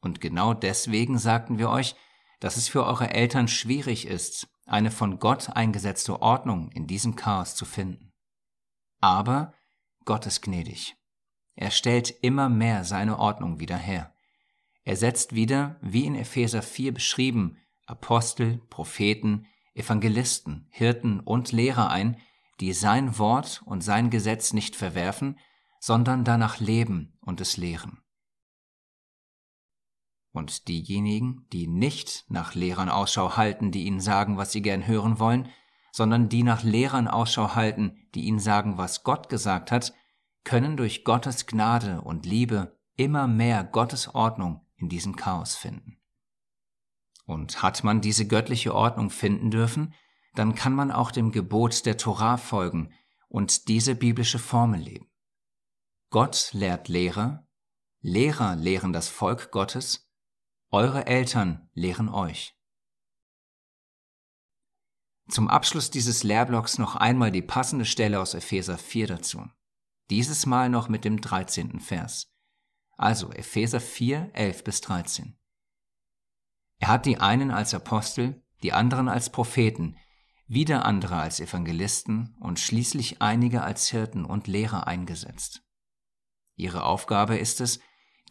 Und 0.00 0.20
genau 0.20 0.54
deswegen 0.54 1.18
sagten 1.18 1.58
wir 1.58 1.70
euch, 1.70 1.96
dass 2.38 2.56
es 2.56 2.68
für 2.68 2.86
eure 2.86 3.10
Eltern 3.10 3.48
schwierig 3.48 4.06
ist, 4.06 4.46
eine 4.64 4.92
von 4.92 5.18
Gott 5.18 5.50
eingesetzte 5.50 6.22
Ordnung 6.22 6.70
in 6.70 6.86
diesem 6.86 7.16
Chaos 7.16 7.56
zu 7.56 7.64
finden. 7.64 8.12
Aber 9.00 9.54
Gott 10.04 10.24
ist 10.26 10.40
gnädig. 10.42 10.94
Er 11.56 11.72
stellt 11.72 12.14
immer 12.22 12.48
mehr 12.48 12.84
seine 12.84 13.18
Ordnung 13.18 13.58
wieder 13.58 13.76
her. 13.76 14.14
Er 14.84 14.96
setzt 14.96 15.34
wieder, 15.34 15.80
wie 15.82 16.06
in 16.06 16.14
Epheser 16.14 16.62
4 16.62 16.94
beschrieben, 16.94 17.58
Apostel, 17.86 18.58
Propheten, 18.70 19.46
Evangelisten, 19.74 20.68
Hirten 20.70 21.18
und 21.18 21.50
Lehrer 21.50 21.90
ein, 21.90 22.20
die 22.60 22.72
sein 22.72 23.18
Wort 23.18 23.62
und 23.66 23.82
sein 23.82 24.10
Gesetz 24.10 24.52
nicht 24.52 24.76
verwerfen, 24.76 25.38
sondern 25.80 26.24
danach 26.24 26.60
leben 26.60 27.18
und 27.20 27.40
es 27.40 27.56
lehren. 27.56 28.00
Und 30.32 30.68
diejenigen, 30.68 31.46
die 31.52 31.66
nicht 31.66 32.24
nach 32.28 32.54
Lehrern 32.54 32.88
Ausschau 32.88 33.36
halten, 33.36 33.70
die 33.70 33.84
ihnen 33.84 34.00
sagen, 34.00 34.36
was 34.36 34.52
sie 34.52 34.62
gern 34.62 34.86
hören 34.86 35.18
wollen, 35.18 35.48
sondern 35.92 36.28
die 36.28 36.42
nach 36.42 36.62
Lehrern 36.62 37.08
Ausschau 37.08 37.54
halten, 37.54 37.96
die 38.14 38.24
ihnen 38.24 38.38
sagen, 38.38 38.78
was 38.78 39.02
Gott 39.02 39.28
gesagt 39.28 39.72
hat, 39.72 39.94
können 40.44 40.76
durch 40.76 41.04
Gottes 41.04 41.46
Gnade 41.46 42.02
und 42.02 42.24
Liebe 42.24 42.78
immer 42.94 43.26
mehr 43.26 43.64
Gottes 43.64 44.14
Ordnung 44.14 44.66
in 44.76 44.88
diesem 44.88 45.16
Chaos 45.16 45.54
finden. 45.54 45.98
Und 47.26 47.62
hat 47.62 47.84
man 47.84 48.00
diese 48.00 48.26
göttliche 48.26 48.74
Ordnung 48.74 49.10
finden 49.10 49.50
dürfen, 49.50 49.94
dann 50.34 50.54
kann 50.54 50.72
man 50.72 50.90
auch 50.90 51.10
dem 51.10 51.32
Gebot 51.32 51.84
der 51.84 51.96
Torah 51.96 52.36
folgen 52.36 52.92
und 53.28 53.68
diese 53.68 53.94
biblische 53.94 54.38
Formel 54.38 54.80
leben. 54.80 55.07
Gott 56.10 56.50
lehrt 56.54 56.88
Lehrer, 56.88 57.46
Lehrer 58.00 58.56
lehren 58.56 58.94
das 58.94 59.08
Volk 59.08 59.50
Gottes, 59.50 60.10
eure 60.70 61.06
Eltern 61.06 61.68
lehren 61.74 62.08
euch. 62.08 62.56
Zum 65.28 65.48
Abschluss 65.48 65.90
dieses 65.90 66.22
Lehrblocks 66.22 66.78
noch 66.78 66.96
einmal 66.96 67.30
die 67.30 67.42
passende 67.42 67.84
Stelle 67.84 68.20
aus 68.20 68.32
Epheser 68.32 68.78
4 68.78 69.06
dazu. 69.06 69.50
Dieses 70.08 70.46
Mal 70.46 70.70
noch 70.70 70.88
mit 70.88 71.04
dem 71.04 71.20
13. 71.20 71.78
Vers. 71.80 72.32
Also 72.96 73.30
Epheser 73.30 73.80
4, 73.80 74.30
11 74.32 74.64
bis 74.64 74.80
13. 74.80 75.38
Er 76.78 76.88
hat 76.88 77.04
die 77.04 77.18
einen 77.18 77.50
als 77.50 77.74
Apostel, 77.74 78.42
die 78.62 78.72
anderen 78.72 79.10
als 79.10 79.28
Propheten, 79.28 79.98
wieder 80.46 80.86
andere 80.86 81.16
als 81.16 81.40
Evangelisten 81.40 82.34
und 82.40 82.58
schließlich 82.58 83.20
einige 83.20 83.62
als 83.62 83.90
Hirten 83.90 84.24
und 84.24 84.46
Lehrer 84.46 84.86
eingesetzt. 84.86 85.67
Ihre 86.58 86.82
Aufgabe 86.82 87.38
ist 87.38 87.60
es, 87.60 87.78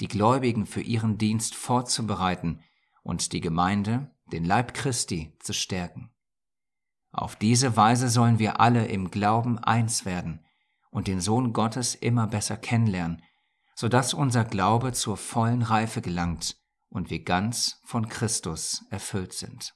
die 0.02 0.10
Gläubigen 0.10 0.66
für 0.66 0.82
ihren 0.82 1.18
Dienst 1.18 1.56
vorzubereiten 1.56 2.62
und 3.02 3.32
die 3.32 3.40
Gemeinde, 3.40 4.12
den 4.32 4.44
Leib 4.44 4.74
Christi, 4.74 5.34
zu 5.40 5.54
stärken. 5.54 6.12
Auf 7.12 7.38
diese 7.38 7.78
Weise 7.78 8.10
sollen 8.10 8.38
wir 8.38 8.60
alle 8.60 8.86
im 8.88 9.10
Glauben 9.12 9.58
eins 9.60 10.06
werden 10.06 10.46
und 10.92 11.08
den 11.08 11.22
Sohn 11.22 11.54
Gottes 11.54 11.96
immer 11.96 12.28
besser 12.28 12.58
kennenlernen, 12.58 13.24
so 13.76 13.88
dass 13.88 14.14
unser 14.14 14.44
Glaube 14.44 14.92
zur 14.92 15.16
vollen 15.16 15.62
Reife 15.62 16.02
gelangt 16.02 16.58
und 16.90 17.10
wir 17.10 17.24
ganz 17.24 17.80
von 17.86 18.10
Christus 18.10 18.86
erfüllt 18.90 19.32
sind. 19.32 19.74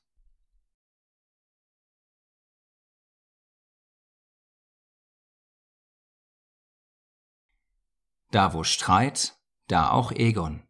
Da 8.31 8.53
wo 8.53 8.63
Streit, 8.63 9.37
da 9.67 9.91
auch 9.91 10.13
Egon. 10.13 10.63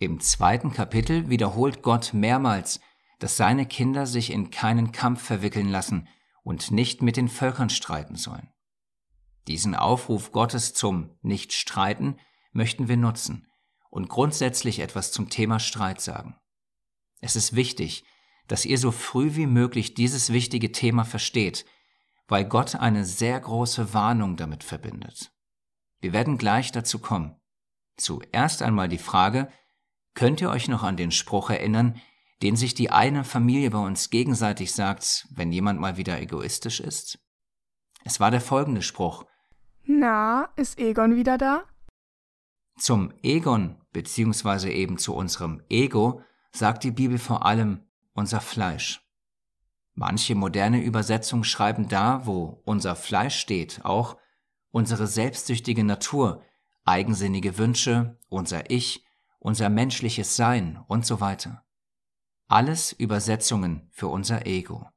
Im 0.00 0.20
zweiten 0.20 0.72
Kapitel 0.72 1.28
wiederholt 1.28 1.82
Gott 1.82 2.12
mehrmals, 2.12 2.80
dass 3.20 3.36
seine 3.36 3.64
Kinder 3.64 4.06
sich 4.06 4.30
in 4.32 4.50
keinen 4.50 4.90
Kampf 4.90 5.22
verwickeln 5.22 5.68
lassen 5.68 6.08
und 6.42 6.72
nicht 6.72 7.02
mit 7.02 7.16
den 7.16 7.28
Völkern 7.28 7.70
streiten 7.70 8.16
sollen. 8.16 8.48
Diesen 9.46 9.74
Aufruf 9.74 10.32
Gottes 10.32 10.74
zum 10.74 11.16
Nicht-Streiten 11.22 12.18
möchten 12.52 12.88
wir 12.88 12.96
nutzen 12.96 13.46
und 13.90 14.08
grundsätzlich 14.08 14.80
etwas 14.80 15.12
zum 15.12 15.30
Thema 15.30 15.60
Streit 15.60 16.00
sagen. 16.00 16.36
Es 17.20 17.36
ist 17.36 17.54
wichtig, 17.54 18.04
dass 18.48 18.64
ihr 18.64 18.78
so 18.78 18.90
früh 18.90 19.36
wie 19.36 19.46
möglich 19.46 19.94
dieses 19.94 20.32
wichtige 20.32 20.72
Thema 20.72 21.04
versteht 21.04 21.64
weil 22.28 22.44
Gott 22.44 22.76
eine 22.76 23.04
sehr 23.04 23.40
große 23.40 23.94
Warnung 23.94 24.36
damit 24.36 24.62
verbindet. 24.62 25.32
Wir 26.00 26.12
werden 26.12 26.38
gleich 26.38 26.70
dazu 26.70 27.00
kommen. 27.00 27.34
Zuerst 27.96 28.62
einmal 28.62 28.88
die 28.88 28.98
Frage, 28.98 29.48
könnt 30.14 30.40
ihr 30.40 30.50
euch 30.50 30.68
noch 30.68 30.84
an 30.84 30.96
den 30.96 31.10
Spruch 31.10 31.50
erinnern, 31.50 32.00
den 32.42 32.54
sich 32.54 32.74
die 32.74 32.90
eine 32.90 33.24
Familie 33.24 33.70
bei 33.70 33.78
uns 33.78 34.10
gegenseitig 34.10 34.72
sagt, 34.72 35.26
wenn 35.30 35.50
jemand 35.50 35.80
mal 35.80 35.96
wieder 35.96 36.20
egoistisch 36.20 36.78
ist? 36.78 37.18
Es 38.04 38.20
war 38.20 38.30
der 38.30 38.40
folgende 38.40 38.82
Spruch. 38.82 39.24
Na, 39.84 40.50
ist 40.54 40.78
Egon 40.78 41.16
wieder 41.16 41.38
da? 41.38 41.64
Zum 42.78 43.12
Egon 43.22 43.80
beziehungsweise 43.92 44.70
eben 44.70 44.98
zu 44.98 45.14
unserem 45.14 45.62
Ego 45.68 46.22
sagt 46.52 46.84
die 46.84 46.92
Bibel 46.92 47.18
vor 47.18 47.44
allem 47.44 47.80
unser 48.12 48.40
Fleisch. 48.40 49.07
Manche 50.00 50.36
moderne 50.36 50.80
Übersetzungen 50.80 51.42
schreiben 51.42 51.88
da, 51.88 52.24
wo 52.24 52.62
unser 52.64 52.94
Fleisch 52.94 53.36
steht, 53.36 53.84
auch 53.84 54.16
unsere 54.70 55.08
selbstsüchtige 55.08 55.82
Natur, 55.82 56.44
eigensinnige 56.84 57.58
Wünsche, 57.58 58.16
unser 58.28 58.70
Ich, 58.70 59.04
unser 59.40 59.68
menschliches 59.68 60.36
Sein 60.36 60.78
und 60.86 61.04
so 61.04 61.20
weiter. 61.20 61.64
Alles 62.46 62.92
Übersetzungen 62.92 63.88
für 63.90 64.06
unser 64.06 64.46
Ego. 64.46 64.88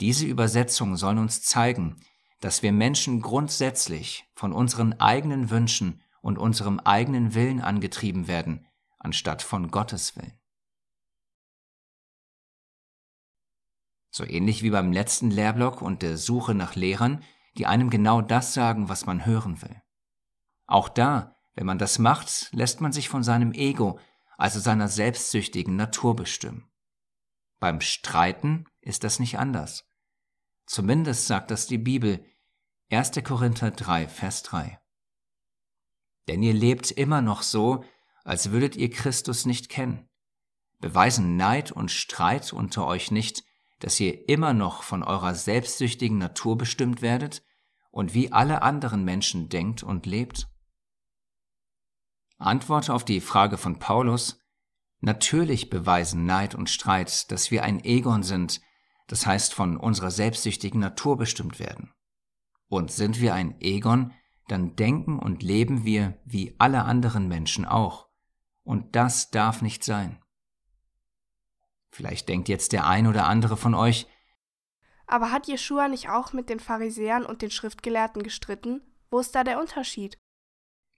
Diese 0.00 0.26
Übersetzungen 0.26 0.96
sollen 0.96 1.18
uns 1.18 1.42
zeigen, 1.42 2.00
dass 2.40 2.64
wir 2.64 2.72
Menschen 2.72 3.22
grundsätzlich 3.22 4.28
von 4.34 4.52
unseren 4.52 4.94
eigenen 4.94 5.50
Wünschen 5.50 6.02
und 6.20 6.36
unserem 6.36 6.80
eigenen 6.80 7.34
Willen 7.36 7.60
angetrieben 7.60 8.26
werden, 8.26 8.66
anstatt 8.98 9.40
von 9.40 9.70
Gottes 9.70 10.16
Willen. 10.16 10.39
So 14.10 14.24
ähnlich 14.24 14.62
wie 14.62 14.70
beim 14.70 14.92
letzten 14.92 15.30
Lehrblock 15.30 15.82
und 15.82 16.02
der 16.02 16.16
Suche 16.16 16.54
nach 16.54 16.74
Lehrern, 16.74 17.22
die 17.56 17.66
einem 17.66 17.90
genau 17.90 18.20
das 18.20 18.54
sagen, 18.54 18.88
was 18.88 19.06
man 19.06 19.24
hören 19.24 19.62
will. 19.62 19.80
Auch 20.66 20.88
da, 20.88 21.36
wenn 21.54 21.66
man 21.66 21.78
das 21.78 21.98
macht, 21.98 22.50
lässt 22.52 22.80
man 22.80 22.92
sich 22.92 23.08
von 23.08 23.22
seinem 23.22 23.52
Ego, 23.52 23.98
also 24.36 24.60
seiner 24.60 24.88
selbstsüchtigen 24.88 25.76
Natur 25.76 26.16
bestimmen. 26.16 26.70
Beim 27.58 27.80
Streiten 27.80 28.66
ist 28.80 29.04
das 29.04 29.18
nicht 29.18 29.38
anders. 29.38 29.84
Zumindest 30.66 31.26
sagt 31.26 31.50
das 31.50 31.66
die 31.66 31.78
Bibel, 31.78 32.24
1. 32.90 33.12
Korinther 33.24 33.70
3, 33.70 34.08
Vers 34.08 34.42
3. 34.44 34.80
Denn 36.28 36.42
ihr 36.42 36.54
lebt 36.54 36.90
immer 36.90 37.22
noch 37.22 37.42
so, 37.42 37.84
als 38.24 38.50
würdet 38.50 38.76
ihr 38.76 38.90
Christus 38.90 39.46
nicht 39.46 39.68
kennen. 39.68 40.08
Beweisen 40.78 41.36
Neid 41.36 41.72
und 41.72 41.90
Streit 41.90 42.52
unter 42.52 42.86
euch 42.86 43.10
nicht, 43.10 43.44
dass 43.80 43.98
ihr 43.98 44.28
immer 44.28 44.54
noch 44.54 44.82
von 44.82 45.02
eurer 45.02 45.34
selbstsüchtigen 45.34 46.18
Natur 46.18 46.56
bestimmt 46.56 47.02
werdet 47.02 47.42
und 47.90 48.14
wie 48.14 48.32
alle 48.32 48.62
anderen 48.62 49.04
Menschen 49.04 49.48
denkt 49.48 49.82
und 49.82 50.06
lebt? 50.06 50.48
Antwort 52.38 52.88
auf 52.88 53.04
die 53.04 53.20
Frage 53.20 53.58
von 53.58 53.78
Paulus, 53.78 54.40
natürlich 55.00 55.68
beweisen 55.68 56.24
Neid 56.24 56.54
und 56.54 56.70
Streit, 56.70 57.30
dass 57.30 57.50
wir 57.50 57.64
ein 57.64 57.84
Egon 57.84 58.22
sind, 58.22 58.60
das 59.08 59.26
heißt 59.26 59.52
von 59.52 59.76
unserer 59.76 60.10
selbstsüchtigen 60.10 60.80
Natur 60.80 61.16
bestimmt 61.16 61.58
werden. 61.58 61.92
Und 62.68 62.92
sind 62.92 63.20
wir 63.20 63.34
ein 63.34 63.60
Egon, 63.60 64.12
dann 64.46 64.76
denken 64.76 65.18
und 65.18 65.42
leben 65.42 65.84
wir 65.84 66.18
wie 66.24 66.54
alle 66.58 66.84
anderen 66.84 67.28
Menschen 67.28 67.64
auch. 67.64 68.08
Und 68.62 68.94
das 68.94 69.30
darf 69.30 69.62
nicht 69.62 69.84
sein. 69.84 70.22
Vielleicht 71.90 72.28
denkt 72.28 72.48
jetzt 72.48 72.72
der 72.72 72.86
ein 72.86 73.06
oder 73.06 73.26
andere 73.26 73.56
von 73.56 73.74
euch, 73.74 74.06
aber 75.10 75.32
hat 75.32 75.48
Jeschua 75.48 75.88
nicht 75.88 76.08
auch 76.08 76.32
mit 76.32 76.48
den 76.48 76.60
Pharisäern 76.60 77.26
und 77.26 77.42
den 77.42 77.50
Schriftgelehrten 77.50 78.22
gestritten? 78.22 78.80
Wo 79.10 79.18
ist 79.18 79.34
da 79.34 79.42
der 79.42 79.58
Unterschied? 79.58 80.16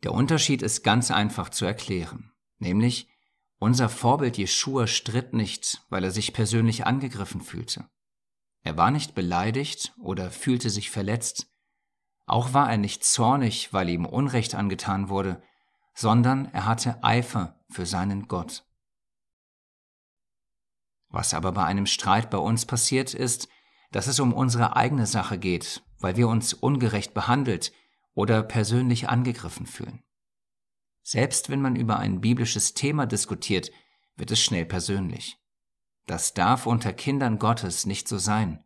Der 0.02 0.12
Unterschied 0.12 0.60
ist 0.60 0.84
ganz 0.84 1.10
einfach 1.10 1.48
zu 1.48 1.64
erklären. 1.64 2.30
Nämlich, 2.58 3.08
unser 3.58 3.88
Vorbild 3.88 4.36
Jeschua 4.36 4.86
stritt 4.86 5.32
nicht, 5.32 5.82
weil 5.88 6.04
er 6.04 6.10
sich 6.10 6.34
persönlich 6.34 6.84
angegriffen 6.84 7.40
fühlte. 7.40 7.88
Er 8.62 8.76
war 8.76 8.90
nicht 8.90 9.14
beleidigt 9.14 9.94
oder 9.98 10.30
fühlte 10.30 10.68
sich 10.68 10.90
verletzt. 10.90 11.50
Auch 12.26 12.52
war 12.52 12.70
er 12.70 12.76
nicht 12.76 13.04
zornig, 13.04 13.72
weil 13.72 13.88
ihm 13.88 14.04
Unrecht 14.04 14.54
angetan 14.54 15.08
wurde, 15.08 15.42
sondern 15.94 16.50
er 16.52 16.66
hatte 16.66 17.02
Eifer 17.02 17.64
für 17.70 17.86
seinen 17.86 18.28
Gott. 18.28 18.66
Was 21.12 21.34
aber 21.34 21.52
bei 21.52 21.64
einem 21.64 21.86
Streit 21.86 22.30
bei 22.30 22.38
uns 22.38 22.66
passiert 22.66 23.14
ist, 23.14 23.48
dass 23.92 24.06
es 24.06 24.18
um 24.18 24.32
unsere 24.32 24.74
eigene 24.74 25.06
Sache 25.06 25.38
geht, 25.38 25.82
weil 26.00 26.16
wir 26.16 26.26
uns 26.26 26.54
ungerecht 26.54 27.14
behandelt 27.14 27.72
oder 28.14 28.42
persönlich 28.42 29.08
angegriffen 29.08 29.66
fühlen. 29.66 30.02
Selbst 31.02 31.50
wenn 31.50 31.60
man 31.60 31.76
über 31.76 31.98
ein 31.98 32.20
biblisches 32.20 32.74
Thema 32.74 33.06
diskutiert, 33.06 33.70
wird 34.16 34.30
es 34.30 34.40
schnell 34.40 34.64
persönlich. 34.64 35.38
Das 36.06 36.32
darf 36.32 36.66
unter 36.66 36.92
Kindern 36.92 37.38
Gottes 37.38 37.86
nicht 37.86 38.08
so 38.08 38.18
sein. 38.18 38.64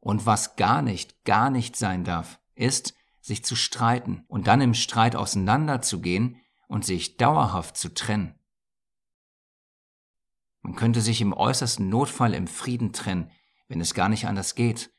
Und 0.00 0.26
was 0.26 0.56
gar 0.56 0.82
nicht, 0.82 1.24
gar 1.24 1.50
nicht 1.50 1.76
sein 1.76 2.04
darf, 2.04 2.40
ist, 2.54 2.94
sich 3.20 3.44
zu 3.44 3.56
streiten 3.56 4.24
und 4.28 4.46
dann 4.46 4.60
im 4.60 4.74
Streit 4.74 5.16
auseinanderzugehen 5.16 6.40
und 6.68 6.84
sich 6.84 7.16
dauerhaft 7.16 7.76
zu 7.76 7.94
trennen. 7.94 8.38
Man 10.66 10.74
könnte 10.74 11.00
sich 11.00 11.20
im 11.20 11.32
äußersten 11.32 11.88
Notfall 11.88 12.34
im 12.34 12.48
Frieden 12.48 12.92
trennen, 12.92 13.30
wenn 13.68 13.80
es 13.80 13.94
gar 13.94 14.08
nicht 14.08 14.26
anders 14.26 14.56
geht. 14.56 14.92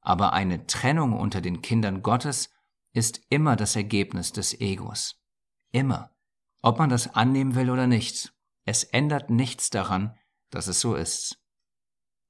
Aber 0.00 0.32
eine 0.32 0.66
Trennung 0.66 1.12
unter 1.12 1.42
den 1.42 1.60
Kindern 1.60 2.02
Gottes 2.02 2.48
ist 2.94 3.20
immer 3.28 3.54
das 3.54 3.76
Ergebnis 3.76 4.32
des 4.32 4.58
Egos. 4.58 5.22
Immer. 5.70 6.16
Ob 6.62 6.78
man 6.78 6.88
das 6.88 7.14
annehmen 7.14 7.54
will 7.56 7.68
oder 7.68 7.86
nicht. 7.86 8.32
Es 8.64 8.84
ändert 8.84 9.28
nichts 9.28 9.68
daran, 9.68 10.16
dass 10.48 10.66
es 10.66 10.80
so 10.80 10.94
ist. 10.94 11.44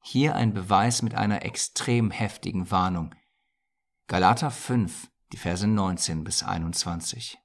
Hier 0.02 0.34
ein 0.34 0.52
Beweis 0.52 1.02
mit 1.02 1.14
einer 1.14 1.44
extrem 1.44 2.10
heftigen 2.10 2.72
Warnung. 2.72 3.14
Galater 4.08 4.50
5, 4.50 5.08
die 5.30 5.36
Verse 5.36 5.68
19 5.68 6.24
bis 6.24 6.42
21. 6.42 7.38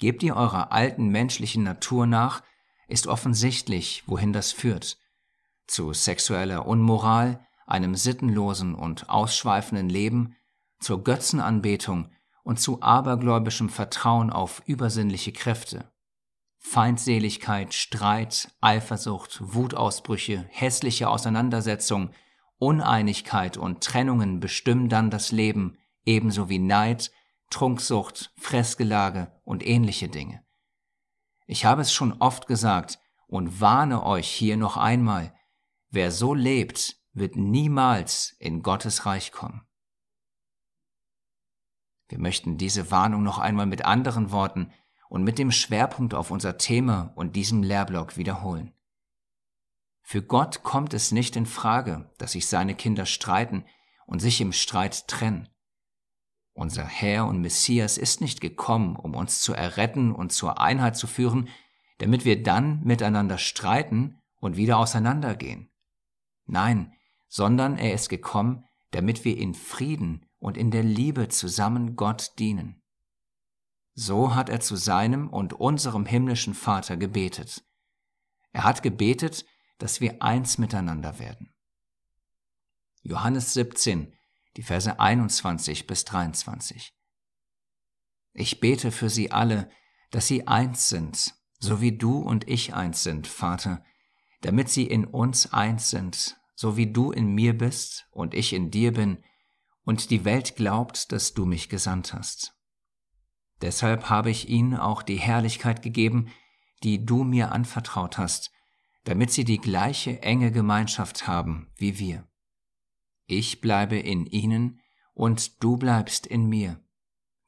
Gebt 0.00 0.24
ihr 0.24 0.34
eurer 0.34 0.72
alten 0.72 1.06
menschlichen 1.10 1.62
Natur 1.62 2.08
nach, 2.08 2.42
ist 2.88 3.06
offensichtlich, 3.06 4.02
wohin 4.06 4.32
das 4.32 4.52
führt. 4.52 4.98
Zu 5.66 5.92
sexueller 5.92 6.66
Unmoral, 6.66 7.46
einem 7.66 7.94
sittenlosen 7.94 8.74
und 8.74 9.08
ausschweifenden 9.08 9.88
Leben, 9.88 10.36
zur 10.80 11.02
Götzenanbetung 11.02 12.10
und 12.42 12.60
zu 12.60 12.82
abergläubischem 12.82 13.70
Vertrauen 13.70 14.30
auf 14.30 14.62
übersinnliche 14.66 15.32
Kräfte. 15.32 15.90
Feindseligkeit, 16.58 17.74
Streit, 17.74 18.50
Eifersucht, 18.60 19.38
Wutausbrüche, 19.40 20.46
hässliche 20.50 21.08
Auseinandersetzung, 21.08 22.10
Uneinigkeit 22.58 23.56
und 23.56 23.82
Trennungen 23.82 24.40
bestimmen 24.40 24.88
dann 24.88 25.10
das 25.10 25.32
Leben, 25.32 25.76
ebenso 26.04 26.48
wie 26.48 26.58
Neid, 26.58 27.10
Trunksucht, 27.50 28.32
Fressgelage 28.36 29.30
und 29.44 29.66
ähnliche 29.66 30.08
Dinge. 30.08 30.43
Ich 31.46 31.64
habe 31.64 31.82
es 31.82 31.92
schon 31.92 32.14
oft 32.20 32.46
gesagt 32.46 32.98
und 33.26 33.60
warne 33.60 34.04
euch 34.04 34.28
hier 34.28 34.56
noch 34.56 34.76
einmal, 34.76 35.34
wer 35.90 36.10
so 36.10 36.34
lebt, 36.34 36.96
wird 37.12 37.36
niemals 37.36 38.34
in 38.38 38.62
Gottes 38.62 39.06
Reich 39.06 39.32
kommen. 39.32 39.66
Wir 42.08 42.18
möchten 42.18 42.58
diese 42.58 42.90
Warnung 42.90 43.22
noch 43.22 43.38
einmal 43.38 43.66
mit 43.66 43.84
anderen 43.84 44.30
Worten 44.30 44.72
und 45.08 45.22
mit 45.22 45.38
dem 45.38 45.52
Schwerpunkt 45.52 46.14
auf 46.14 46.30
unser 46.30 46.58
Thema 46.58 47.12
und 47.14 47.36
diesem 47.36 47.62
Lehrblock 47.62 48.16
wiederholen. 48.16 48.74
Für 50.02 50.22
Gott 50.22 50.62
kommt 50.62 50.92
es 50.92 51.12
nicht 51.12 51.34
in 51.34 51.46
Frage, 51.46 52.12
dass 52.18 52.32
sich 52.32 52.46
seine 52.46 52.74
Kinder 52.74 53.06
streiten 53.06 53.64
und 54.06 54.20
sich 54.20 54.40
im 54.40 54.52
Streit 54.52 55.08
trennen. 55.08 55.48
Unser 56.54 56.84
Herr 56.84 57.26
und 57.26 57.40
Messias 57.40 57.98
ist 57.98 58.20
nicht 58.20 58.40
gekommen, 58.40 58.94
um 58.94 59.14
uns 59.14 59.40
zu 59.40 59.52
erretten 59.52 60.12
und 60.12 60.32
zur 60.32 60.60
Einheit 60.60 60.96
zu 60.96 61.08
führen, 61.08 61.48
damit 61.98 62.24
wir 62.24 62.42
dann 62.42 62.80
miteinander 62.84 63.38
streiten 63.38 64.22
und 64.36 64.56
wieder 64.56 64.78
auseinandergehen. 64.78 65.70
Nein, 66.46 66.92
sondern 67.28 67.76
er 67.76 67.92
ist 67.92 68.08
gekommen, 68.08 68.64
damit 68.92 69.24
wir 69.24 69.36
in 69.36 69.54
Frieden 69.54 70.26
und 70.38 70.56
in 70.56 70.70
der 70.70 70.84
Liebe 70.84 71.28
zusammen 71.28 71.96
Gott 71.96 72.32
dienen. 72.38 72.80
So 73.94 74.34
hat 74.36 74.48
er 74.48 74.60
zu 74.60 74.76
seinem 74.76 75.28
und 75.28 75.54
unserem 75.54 76.06
himmlischen 76.06 76.54
Vater 76.54 76.96
gebetet. 76.96 77.64
Er 78.52 78.62
hat 78.62 78.82
gebetet, 78.84 79.44
dass 79.78 80.00
wir 80.00 80.22
eins 80.22 80.58
miteinander 80.58 81.18
werden. 81.18 81.52
Johannes 83.02 83.52
17, 83.54 84.13
die 84.56 84.62
Verse 84.62 84.98
21 84.98 85.86
bis 85.86 86.04
23. 86.04 86.94
Ich 88.32 88.60
bete 88.60 88.90
für 88.90 89.08
sie 89.08 89.30
alle, 89.30 89.70
dass 90.10 90.26
sie 90.26 90.46
eins 90.46 90.88
sind, 90.88 91.34
so 91.58 91.80
wie 91.80 91.96
du 91.96 92.18
und 92.18 92.48
ich 92.48 92.74
eins 92.74 93.02
sind, 93.02 93.26
Vater, 93.26 93.84
damit 94.42 94.68
sie 94.68 94.86
in 94.86 95.04
uns 95.04 95.52
eins 95.52 95.90
sind, 95.90 96.36
so 96.54 96.76
wie 96.76 96.92
du 96.92 97.10
in 97.10 97.34
mir 97.34 97.56
bist 97.56 98.06
und 98.10 98.34
ich 98.34 98.52
in 98.52 98.70
dir 98.70 98.92
bin, 98.92 99.22
und 99.84 100.10
die 100.10 100.24
Welt 100.24 100.56
glaubt, 100.56 101.12
dass 101.12 101.34
du 101.34 101.44
mich 101.44 101.68
gesandt 101.68 102.14
hast. 102.14 102.54
Deshalb 103.60 104.08
habe 104.08 104.30
ich 104.30 104.48
ihnen 104.48 104.76
auch 104.76 105.02
die 105.02 105.16
Herrlichkeit 105.16 105.82
gegeben, 105.82 106.30
die 106.82 107.04
du 107.04 107.24
mir 107.24 107.52
anvertraut 107.52 108.18
hast, 108.18 108.50
damit 109.04 109.30
sie 109.30 109.44
die 109.44 109.58
gleiche 109.58 110.22
enge 110.22 110.50
Gemeinschaft 110.50 111.26
haben 111.26 111.70
wie 111.76 111.98
wir. 111.98 112.26
Ich 113.26 113.60
bleibe 113.60 113.98
in 113.98 114.26
ihnen 114.26 114.80
und 115.14 115.62
du 115.62 115.76
bleibst 115.76 116.26
in 116.26 116.46
mir. 116.46 116.82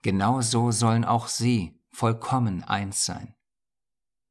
Genau 0.03 0.41
so 0.41 0.71
sollen 0.71 1.05
auch 1.05 1.29
sie 1.29 1.83
vollkommen 1.91 2.63
eins 2.63 3.05
sein. 3.05 3.35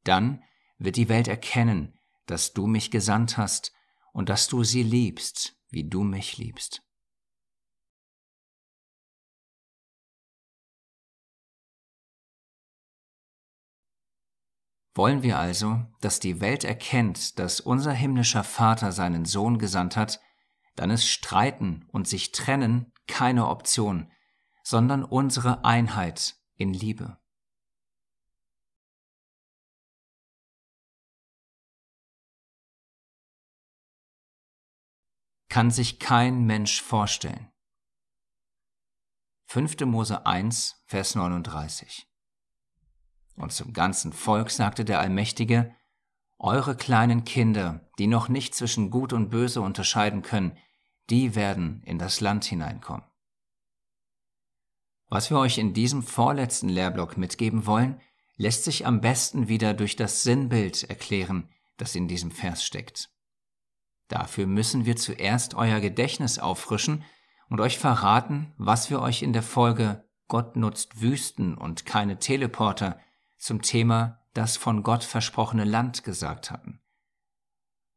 Dann 0.04 0.44
wird 0.78 0.96
die 0.96 1.10
Welt 1.10 1.28
erkennen, 1.28 2.00
dass 2.26 2.54
du 2.54 2.68
mich 2.68 2.92
gesandt 2.92 3.38
hast 3.38 3.74
und 4.14 4.30
dass 4.30 4.48
du 4.48 4.64
sie 4.64 4.84
liebst, 4.84 5.58
wie 5.70 5.84
du 5.84 6.04
mich 6.04 6.38
liebst. 6.38 6.82
Wollen 14.94 15.24
wir 15.24 15.38
also, 15.38 15.86
dass 16.00 16.22
die 16.22 16.40
Welt 16.40 16.64
erkennt, 16.64 17.38
dass 17.38 17.60
unser 17.60 17.92
himmlischer 17.92 18.46
Vater 18.46 18.94
seinen 18.94 19.26
Sohn 19.26 19.60
gesandt 19.60 19.98
hat, 19.98 20.22
dann 20.76 20.90
ist 20.90 21.08
Streiten 21.08 21.88
und 21.92 22.08
sich 22.08 22.32
trennen 22.32 22.92
keine 23.08 23.48
Option, 23.48 24.12
sondern 24.64 25.04
unsere 25.04 25.64
Einheit 25.64 26.36
in 26.58 26.74
Liebe. 26.74 27.18
kann 35.56 35.72
sich 35.72 36.00
kein 36.00 36.44
Mensch 36.44 36.82
vorstellen. 36.82 37.50
5. 39.46 39.86
Mose 39.86 40.26
1, 40.26 40.84
Vers 40.86 41.16
39. 41.16 42.12
Und 43.38 43.54
zum 43.54 43.72
ganzen 43.72 44.12
Volk 44.12 44.52
sagte 44.52 44.84
der 44.84 45.00
Allmächtige, 45.00 45.74
Eure 46.40 46.76
kleinen 46.76 47.24
Kinder, 47.24 47.90
die 47.98 48.08
noch 48.08 48.28
nicht 48.28 48.54
zwischen 48.54 48.92
Gut 48.92 49.14
und 49.14 49.30
Böse 49.30 49.62
unterscheiden 49.62 50.24
können, 50.24 50.58
die 51.10 51.36
werden 51.36 51.82
in 51.86 52.00
das 52.00 52.22
Land 52.22 52.46
hineinkommen. 52.46 53.06
Was 55.08 55.30
wir 55.30 55.38
euch 55.38 55.58
in 55.58 55.74
diesem 55.74 56.04
vorletzten 56.04 56.70
Lehrblock 56.70 57.18
mitgeben 57.18 57.66
wollen, 57.66 58.02
lässt 58.38 58.64
sich 58.64 58.86
am 58.86 59.02
besten 59.02 59.48
wieder 59.48 59.74
durch 59.74 59.96
das 59.96 60.24
Sinnbild 60.24 60.84
erklären, 60.84 61.50
das 61.78 61.96
in 61.96 62.08
diesem 62.08 62.32
Vers 62.32 62.66
steckt. 62.66 63.10
Dafür 64.08 64.46
müssen 64.46 64.86
wir 64.86 64.96
zuerst 64.96 65.56
euer 65.56 65.80
Gedächtnis 65.80 66.40
auffrischen 66.40 67.04
und 67.50 67.62
euch 67.62 67.78
verraten, 67.78 68.54
was 68.58 68.90
wir 68.90 69.02
euch 69.02 69.22
in 69.22 69.34
der 69.34 69.44
Folge 69.44 70.04
Gott 70.28 70.56
nutzt 70.56 71.02
Wüsten 71.02 71.56
und 71.56 71.86
keine 71.86 72.18
Teleporter 72.20 73.00
zum 73.38 73.62
Thema 73.62 74.26
das 74.34 74.58
von 74.58 74.84
Gott 74.84 75.04
versprochene 75.04 75.64
Land 75.64 76.04
gesagt 76.04 76.52
hatten. 76.52 76.82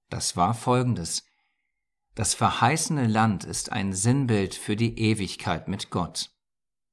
Das 0.09 0.37
war 0.37 0.55
folgendes. 0.55 1.27
Das 2.19 2.35
verheißene 2.35 3.07
Land 3.07 3.45
ist 3.45 3.71
ein 3.71 3.93
Sinnbild 3.93 4.57
für 4.57 4.75
die 4.75 4.99
Ewigkeit 4.99 5.69
mit 5.69 5.91
Gott. 5.91 6.33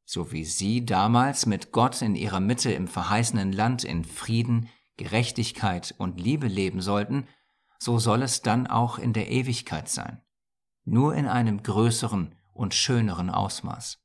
So 0.04 0.32
wie 0.32 0.46
sie 0.46 0.86
damals 0.86 1.48
mit 1.48 1.72
Gott 1.72 2.04
in 2.04 2.14
ihrer 2.14 2.40
Mitte 2.40 2.72
im 2.72 2.88
verheißenen 2.88 3.52
Land 3.52 3.84
in 3.84 4.06
Frieden, 4.06 4.70
Gerechtigkeit 4.98 5.96
und 5.98 6.22
Liebe 6.22 6.46
leben 6.46 6.80
sollten, 6.80 7.28
so 7.80 7.98
soll 7.98 8.22
es 8.22 8.44
dann 8.44 8.68
auch 8.68 9.00
in 9.00 9.14
der 9.14 9.32
Ewigkeit 9.32 9.90
sein, 9.90 10.22
nur 10.84 11.16
in 11.16 11.26
einem 11.26 11.64
größeren 11.64 12.36
und 12.54 12.76
schöneren 12.76 13.32
Ausmaß. 13.32 13.98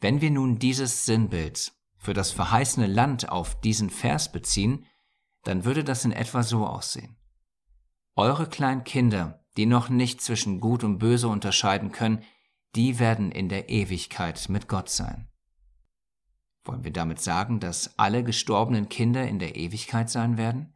Wenn 0.00 0.20
wir 0.20 0.32
nun 0.32 0.58
dieses 0.58 1.06
Sinnbild 1.06 1.74
für 1.96 2.12
das 2.12 2.32
verheißene 2.32 2.88
Land 2.88 3.28
auf 3.28 3.60
diesen 3.60 3.90
Vers 3.90 4.32
beziehen, 4.32 4.84
dann 5.44 5.64
würde 5.64 5.84
das 5.84 6.04
in 6.04 6.10
etwa 6.10 6.42
so 6.42 6.66
aussehen. 6.66 7.16
Eure 8.16 8.48
kleinen 8.48 8.84
Kinder, 8.84 9.44
die 9.56 9.66
noch 9.66 9.88
nicht 9.88 10.20
zwischen 10.20 10.60
Gut 10.60 10.84
und 10.84 10.98
Böse 10.98 11.28
unterscheiden 11.28 11.90
können, 11.90 12.22
die 12.76 12.98
werden 12.98 13.32
in 13.32 13.48
der 13.48 13.68
Ewigkeit 13.68 14.48
mit 14.48 14.68
Gott 14.68 14.88
sein. 14.88 15.28
Wollen 16.64 16.84
wir 16.84 16.92
damit 16.92 17.20
sagen, 17.20 17.60
dass 17.60 17.98
alle 17.98 18.24
gestorbenen 18.24 18.88
Kinder 18.88 19.26
in 19.26 19.38
der 19.38 19.56
Ewigkeit 19.56 20.08
sein 20.10 20.38
werden? 20.38 20.72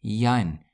Jein. 0.00 0.64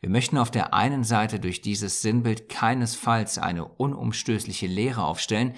Wir 0.00 0.10
möchten 0.10 0.36
auf 0.36 0.50
der 0.50 0.74
einen 0.74 1.04
Seite 1.04 1.38
durch 1.38 1.60
dieses 1.60 2.02
Sinnbild 2.02 2.48
keinesfalls 2.48 3.38
eine 3.38 3.64
unumstößliche 3.64 4.66
Lehre 4.66 5.04
aufstellen, 5.04 5.54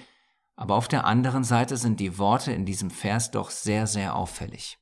aber 0.55 0.75
auf 0.75 0.87
der 0.87 1.05
anderen 1.05 1.43
Seite 1.43 1.77
sind 1.77 1.99
die 1.99 2.17
Worte 2.17 2.53
in 2.53 2.65
diesem 2.65 2.91
Vers 2.91 3.31
doch 3.31 3.49
sehr, 3.49 3.87
sehr 3.87 4.15
auffällig. 4.15 4.77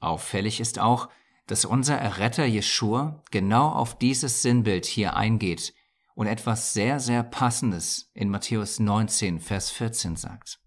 Auffällig 0.00 0.60
ist 0.60 0.78
auch, 0.78 1.08
dass 1.46 1.64
unser 1.64 1.96
Erretter 1.96 2.44
Jeschua 2.44 3.22
genau 3.30 3.70
auf 3.70 3.98
dieses 3.98 4.42
Sinnbild 4.42 4.86
hier 4.86 5.16
eingeht 5.16 5.74
und 6.14 6.26
etwas 6.26 6.72
sehr, 6.72 7.00
sehr 7.00 7.22
Passendes 7.22 8.10
in 8.14 8.30
Matthäus 8.30 8.78
19, 8.78 9.40
Vers 9.40 9.70
14 9.70 10.16
sagt. 10.16 10.60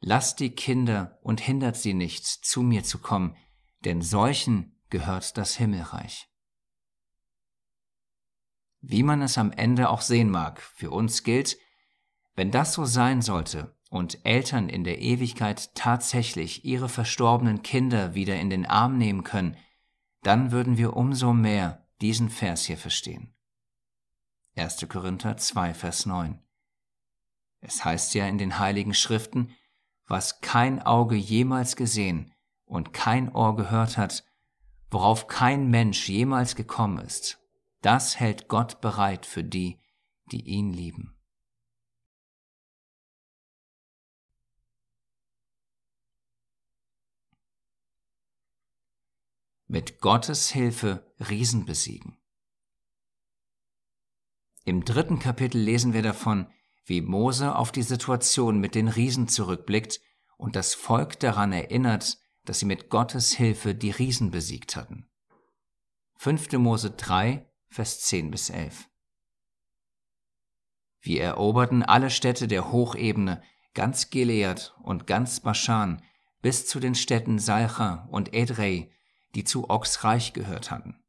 Lasst 0.00 0.40
die 0.40 0.50
Kinder 0.50 1.18
und 1.22 1.40
hindert 1.40 1.76
sie 1.76 1.94
nicht, 1.94 2.24
zu 2.24 2.62
mir 2.62 2.84
zu 2.84 2.98
kommen, 2.98 3.36
denn 3.84 4.00
solchen 4.00 4.80
gehört 4.90 5.36
das 5.36 5.56
Himmelreich. 5.56 6.28
Wie 8.80 9.02
man 9.02 9.22
es 9.22 9.36
am 9.38 9.50
Ende 9.50 9.90
auch 9.90 10.02
sehen 10.02 10.30
mag, 10.30 10.60
für 10.60 10.92
uns 10.92 11.24
gilt, 11.24 11.58
wenn 12.36 12.52
das 12.52 12.74
so 12.74 12.84
sein 12.84 13.22
sollte 13.22 13.76
und 13.90 14.24
Eltern 14.24 14.68
in 14.68 14.84
der 14.84 15.00
Ewigkeit 15.00 15.74
tatsächlich 15.74 16.64
ihre 16.64 16.88
verstorbenen 16.88 17.62
Kinder 17.62 18.14
wieder 18.14 18.38
in 18.38 18.50
den 18.50 18.66
Arm 18.66 18.96
nehmen 18.96 19.24
können, 19.24 19.56
dann 20.22 20.50
würden 20.52 20.76
wir 20.76 20.96
umso 20.96 21.32
mehr 21.32 21.86
diesen 22.00 22.30
Vers 22.30 22.64
hier 22.64 22.78
verstehen. 22.78 23.34
1. 24.56 24.88
Korinther 24.88 25.36
2, 25.36 25.74
Vers 25.74 26.06
9. 26.06 26.42
Es 27.60 27.84
heißt 27.84 28.14
ja 28.14 28.26
in 28.26 28.38
den 28.38 28.58
heiligen 28.58 28.94
Schriften, 28.94 29.54
was 30.06 30.40
kein 30.40 30.80
Auge 30.82 31.16
jemals 31.16 31.76
gesehen 31.76 32.32
und 32.64 32.92
kein 32.92 33.34
Ohr 33.34 33.56
gehört 33.56 33.96
hat, 33.96 34.24
worauf 34.90 35.26
kein 35.26 35.68
Mensch 35.68 36.08
jemals 36.08 36.56
gekommen 36.56 36.98
ist, 36.98 37.38
das 37.82 38.18
hält 38.18 38.48
Gott 38.48 38.80
bereit 38.80 39.26
für 39.26 39.44
die, 39.44 39.78
die 40.32 40.42
ihn 40.42 40.72
lieben. 40.72 41.17
Mit 49.68 50.00
Gottes 50.00 50.50
Hilfe 50.50 51.06
Riesen 51.20 51.66
besiegen. 51.66 52.16
Im 54.64 54.84
dritten 54.84 55.18
Kapitel 55.18 55.60
lesen 55.60 55.92
wir 55.92 56.02
davon, 56.02 56.46
wie 56.86 57.02
Mose 57.02 57.54
auf 57.54 57.70
die 57.70 57.82
Situation 57.82 58.60
mit 58.60 58.74
den 58.74 58.88
Riesen 58.88 59.28
zurückblickt 59.28 60.00
und 60.38 60.56
das 60.56 60.74
Volk 60.74 61.20
daran 61.20 61.52
erinnert, 61.52 62.18
dass 62.46 62.60
sie 62.60 62.66
mit 62.66 62.88
Gottes 62.88 63.32
Hilfe 63.32 63.74
die 63.74 63.90
Riesen 63.90 64.30
besiegt 64.30 64.74
hatten. 64.74 65.06
5. 66.16 66.52
Mose 66.54 66.90
3, 66.90 67.46
Vers 67.68 68.00
10 68.00 68.30
bis 68.30 68.48
11. 68.48 68.88
Wir 71.02 71.22
eroberten 71.22 71.82
alle 71.82 72.08
Städte 72.08 72.48
der 72.48 72.72
Hochebene, 72.72 73.42
ganz 73.74 74.08
Gilead 74.08 74.74
und 74.82 75.06
ganz 75.06 75.40
Baschan, 75.40 76.02
bis 76.40 76.66
zu 76.66 76.80
den 76.80 76.94
Städten 76.94 77.38
Salcha 77.38 78.08
und 78.10 78.32
Edrei, 78.32 78.90
die 79.34 79.44
zu 79.44 79.70
Ogs 79.70 80.04
Reich 80.04 80.32
gehört 80.32 80.70
hatten. 80.70 81.02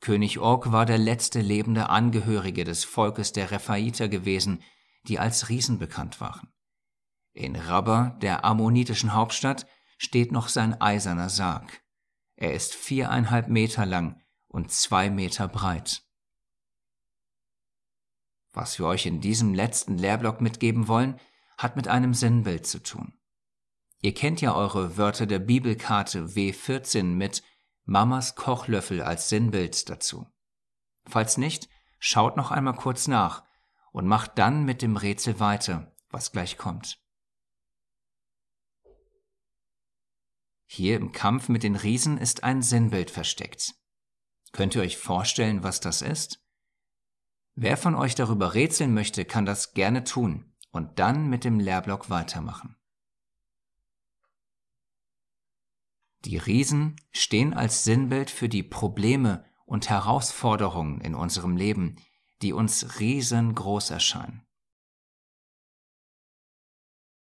König 0.00 0.38
Og 0.38 0.70
war 0.70 0.86
der 0.86 0.98
letzte 0.98 1.40
lebende 1.40 1.88
Angehörige 1.88 2.64
des 2.64 2.84
Volkes 2.84 3.32
der 3.32 3.50
Rephaiter 3.50 4.08
gewesen, 4.08 4.62
die 5.04 5.18
als 5.18 5.48
Riesen 5.48 5.78
bekannt 5.78 6.20
waren. 6.20 6.52
In 7.32 7.56
Rabba, 7.56 8.16
der 8.22 8.44
ammonitischen 8.44 9.12
Hauptstadt, 9.12 9.66
steht 9.96 10.32
noch 10.32 10.48
sein 10.48 10.80
eiserner 10.80 11.28
Sarg. 11.28 11.82
Er 12.36 12.54
ist 12.54 12.74
viereinhalb 12.74 13.48
Meter 13.48 13.84
lang 13.84 14.22
und 14.46 14.70
zwei 14.70 15.10
Meter 15.10 15.48
breit. 15.48 16.02
Was 18.52 18.78
wir 18.78 18.86
euch 18.86 19.06
in 19.06 19.20
diesem 19.20 19.54
letzten 19.54 19.98
Lehrblock 19.98 20.40
mitgeben 20.40 20.88
wollen, 20.88 21.18
hat 21.58 21.76
mit 21.76 21.88
einem 21.88 22.14
Sinnbild 22.14 22.66
zu 22.66 22.82
tun. 22.82 23.17
Ihr 24.00 24.14
kennt 24.14 24.40
ja 24.40 24.54
eure 24.54 24.96
Wörter 24.96 25.26
der 25.26 25.40
Bibelkarte 25.40 26.26
W14 26.26 27.02
mit 27.02 27.42
Mamas 27.84 28.36
Kochlöffel 28.36 29.02
als 29.02 29.28
Sinnbild 29.28 29.88
dazu. 29.88 30.26
Falls 31.06 31.36
nicht, 31.36 31.68
schaut 31.98 32.36
noch 32.36 32.50
einmal 32.50 32.74
kurz 32.74 33.08
nach 33.08 33.44
und 33.90 34.06
macht 34.06 34.38
dann 34.38 34.64
mit 34.64 34.82
dem 34.82 34.96
Rätsel 34.96 35.40
weiter, 35.40 35.96
was 36.10 36.30
gleich 36.30 36.56
kommt. 36.58 37.00
Hier 40.66 40.96
im 40.96 41.12
Kampf 41.12 41.48
mit 41.48 41.62
den 41.62 41.76
Riesen 41.76 42.18
ist 42.18 42.44
ein 42.44 42.62
Sinnbild 42.62 43.10
versteckt. 43.10 43.74
Könnt 44.52 44.74
ihr 44.74 44.82
euch 44.82 44.98
vorstellen, 44.98 45.62
was 45.62 45.80
das 45.80 46.02
ist? 46.02 46.44
Wer 47.54 47.76
von 47.76 47.94
euch 47.94 48.14
darüber 48.14 48.54
rätseln 48.54 48.94
möchte, 48.94 49.24
kann 49.24 49.44
das 49.44 49.72
gerne 49.72 50.04
tun 50.04 50.54
und 50.70 50.98
dann 50.98 51.28
mit 51.28 51.42
dem 51.44 51.58
Lehrblock 51.58 52.10
weitermachen. 52.10 52.77
Die 56.24 56.36
Riesen 56.36 56.96
stehen 57.12 57.54
als 57.54 57.84
Sinnbild 57.84 58.30
für 58.30 58.48
die 58.48 58.62
Probleme 58.62 59.44
und 59.66 59.88
Herausforderungen 59.88 61.00
in 61.00 61.14
unserem 61.14 61.56
Leben, 61.56 61.96
die 62.42 62.52
uns 62.52 62.98
riesengroß 62.98 63.90
erscheinen. 63.90 64.46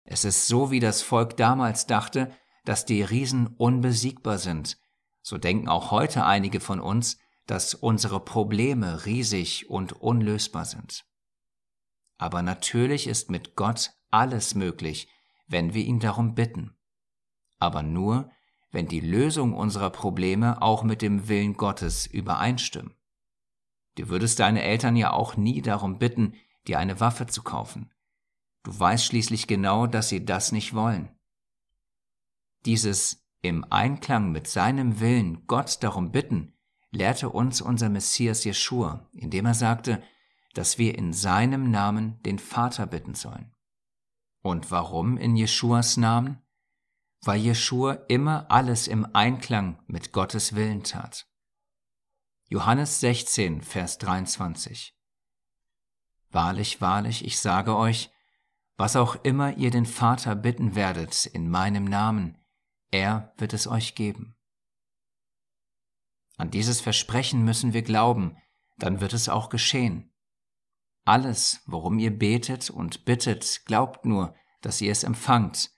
Es 0.04 0.24
ist 0.24 0.46
so, 0.46 0.70
wie 0.70 0.80
das 0.80 1.02
Volk 1.02 1.36
damals 1.36 1.86
dachte, 1.86 2.34
dass 2.64 2.84
die 2.84 3.02
Riesen 3.02 3.46
unbesiegbar 3.46 4.38
sind. 4.38 4.78
So 5.22 5.38
denken 5.38 5.68
auch 5.68 5.90
heute 5.90 6.24
einige 6.24 6.60
von 6.60 6.80
uns, 6.80 7.18
dass 7.46 7.74
unsere 7.74 8.20
Probleme 8.24 9.04
riesig 9.06 9.68
und 9.70 9.92
unlösbar 9.92 10.64
sind. 10.64 11.04
Aber 12.18 12.42
natürlich 12.42 13.06
ist 13.06 13.30
mit 13.30 13.56
Gott 13.56 13.92
alles 14.10 14.54
möglich, 14.54 15.08
wenn 15.46 15.72
wir 15.74 15.84
ihn 15.84 16.00
darum 16.00 16.34
bitten. 16.34 16.76
Aber 17.58 17.82
nur, 17.82 18.30
wenn 18.70 18.86
die 18.86 19.00
Lösung 19.00 19.54
unserer 19.54 19.90
Probleme 19.90 20.60
auch 20.62 20.82
mit 20.82 21.02
dem 21.02 21.28
Willen 21.28 21.54
Gottes 21.54 22.06
übereinstimmen. 22.06 22.94
Du 23.96 24.08
würdest 24.08 24.38
deine 24.38 24.62
Eltern 24.62 24.96
ja 24.96 25.12
auch 25.12 25.36
nie 25.36 25.62
darum 25.62 25.98
bitten, 25.98 26.34
dir 26.66 26.78
eine 26.78 27.00
Waffe 27.00 27.26
zu 27.26 27.42
kaufen. 27.42 27.90
Du 28.62 28.78
weißt 28.78 29.04
schließlich 29.04 29.46
genau, 29.46 29.86
dass 29.86 30.08
sie 30.08 30.24
das 30.24 30.52
nicht 30.52 30.74
wollen. 30.74 31.08
Dieses 32.66 33.24
im 33.40 33.64
Einklang 33.70 34.32
mit 34.32 34.46
seinem 34.46 35.00
Willen 35.00 35.46
Gott 35.46 35.82
darum 35.82 36.10
bitten, 36.10 36.52
lehrte 36.90 37.30
uns 37.30 37.60
unser 37.60 37.88
Messias 37.88 38.44
Jeschua, 38.44 39.08
indem 39.12 39.46
er 39.46 39.54
sagte, 39.54 40.02
dass 40.54 40.78
wir 40.78 40.98
in 40.98 41.12
seinem 41.12 41.70
Namen 41.70 42.20
den 42.22 42.38
Vater 42.38 42.86
bitten 42.86 43.14
sollen. 43.14 43.54
Und 44.42 44.70
warum 44.70 45.16
in 45.16 45.36
Jeschuas 45.36 45.96
Namen? 45.96 46.38
Weil 47.22 47.40
Jeschua 47.40 47.94
immer 48.08 48.50
alles 48.50 48.86
im 48.86 49.06
Einklang 49.14 49.82
mit 49.86 50.12
Gottes 50.12 50.54
Willen 50.54 50.84
tat. 50.84 51.26
Johannes 52.48 53.00
16, 53.00 53.62
Vers 53.62 53.98
23 53.98 54.96
Wahrlich, 56.30 56.80
wahrlich, 56.80 57.24
ich 57.24 57.40
sage 57.40 57.76
euch, 57.76 58.10
was 58.76 58.96
auch 58.96 59.16
immer 59.24 59.56
ihr 59.56 59.70
den 59.70 59.86
Vater 59.86 60.34
bitten 60.34 60.74
werdet 60.74 61.26
in 61.26 61.50
meinem 61.50 61.84
Namen, 61.84 62.38
er 62.90 63.34
wird 63.36 63.52
es 63.52 63.66
euch 63.66 63.94
geben. 63.94 64.36
An 66.36 66.50
dieses 66.50 66.80
Versprechen 66.80 67.44
müssen 67.44 67.72
wir 67.72 67.82
glauben, 67.82 68.36
dann 68.78 69.00
wird 69.00 69.12
es 69.12 69.28
auch 69.28 69.48
geschehen. 69.48 70.12
Alles, 71.04 71.60
worum 71.66 71.98
ihr 71.98 72.16
betet 72.16 72.70
und 72.70 73.04
bittet, 73.04 73.62
glaubt 73.64 74.04
nur, 74.04 74.34
dass 74.60 74.80
ihr 74.80 74.92
es 74.92 75.02
empfangt, 75.02 75.70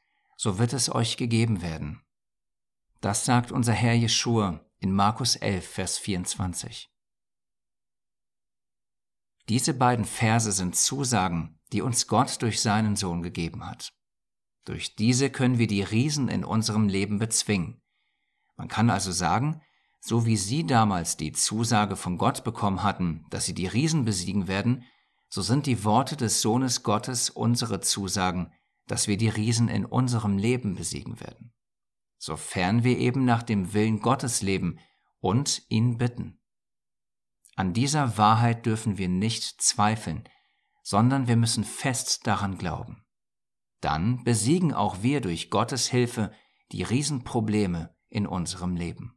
so 0.42 0.58
wird 0.58 0.72
es 0.72 0.90
euch 0.90 1.18
gegeben 1.18 1.60
werden. 1.60 2.00
Das 3.02 3.26
sagt 3.26 3.52
unser 3.52 3.74
Herr 3.74 3.92
Jeschua 3.92 4.64
in 4.78 4.90
Markus 4.90 5.36
11, 5.36 5.68
Vers 5.68 5.98
24. 5.98 6.90
Diese 9.50 9.74
beiden 9.74 10.06
Verse 10.06 10.50
sind 10.50 10.76
Zusagen, 10.76 11.60
die 11.74 11.82
uns 11.82 12.06
Gott 12.06 12.40
durch 12.40 12.62
seinen 12.62 12.96
Sohn 12.96 13.20
gegeben 13.20 13.66
hat. 13.66 13.92
Durch 14.64 14.96
diese 14.96 15.28
können 15.28 15.58
wir 15.58 15.66
die 15.66 15.82
Riesen 15.82 16.28
in 16.28 16.46
unserem 16.46 16.88
Leben 16.88 17.18
bezwingen. 17.18 17.82
Man 18.56 18.68
kann 18.68 18.88
also 18.88 19.12
sagen, 19.12 19.60
so 20.00 20.24
wie 20.24 20.38
Sie 20.38 20.64
damals 20.66 21.18
die 21.18 21.32
Zusage 21.32 21.96
von 21.96 22.16
Gott 22.16 22.44
bekommen 22.44 22.82
hatten, 22.82 23.26
dass 23.28 23.44
Sie 23.44 23.54
die 23.54 23.66
Riesen 23.66 24.06
besiegen 24.06 24.48
werden, 24.48 24.84
so 25.28 25.42
sind 25.42 25.66
die 25.66 25.84
Worte 25.84 26.16
des 26.16 26.40
Sohnes 26.40 26.82
Gottes 26.82 27.28
unsere 27.28 27.82
Zusagen, 27.82 28.54
dass 28.90 29.06
wir 29.06 29.16
die 29.16 29.28
Riesen 29.28 29.68
in 29.68 29.84
unserem 29.84 30.36
Leben 30.36 30.74
besiegen 30.74 31.20
werden. 31.20 31.52
Sofern 32.18 32.82
wir 32.82 32.98
eben 32.98 33.24
nach 33.24 33.44
dem 33.44 33.72
Willen 33.72 34.00
Gottes 34.00 34.42
leben 34.42 34.80
und 35.20 35.62
ihn 35.68 35.96
bitten. 35.96 36.40
An 37.54 37.72
dieser 37.72 38.18
Wahrheit 38.18 38.66
dürfen 38.66 38.98
wir 38.98 39.08
nicht 39.08 39.62
zweifeln, 39.62 40.28
sondern 40.82 41.28
wir 41.28 41.36
müssen 41.36 41.62
fest 41.62 42.26
daran 42.26 42.58
glauben. 42.58 43.06
Dann 43.80 44.24
besiegen 44.24 44.74
auch 44.74 45.04
wir 45.04 45.20
durch 45.20 45.50
Gottes 45.50 45.88
Hilfe 45.88 46.32
die 46.72 46.82
Riesenprobleme 46.82 47.94
in 48.08 48.26
unserem 48.26 48.74
Leben. 48.74 49.16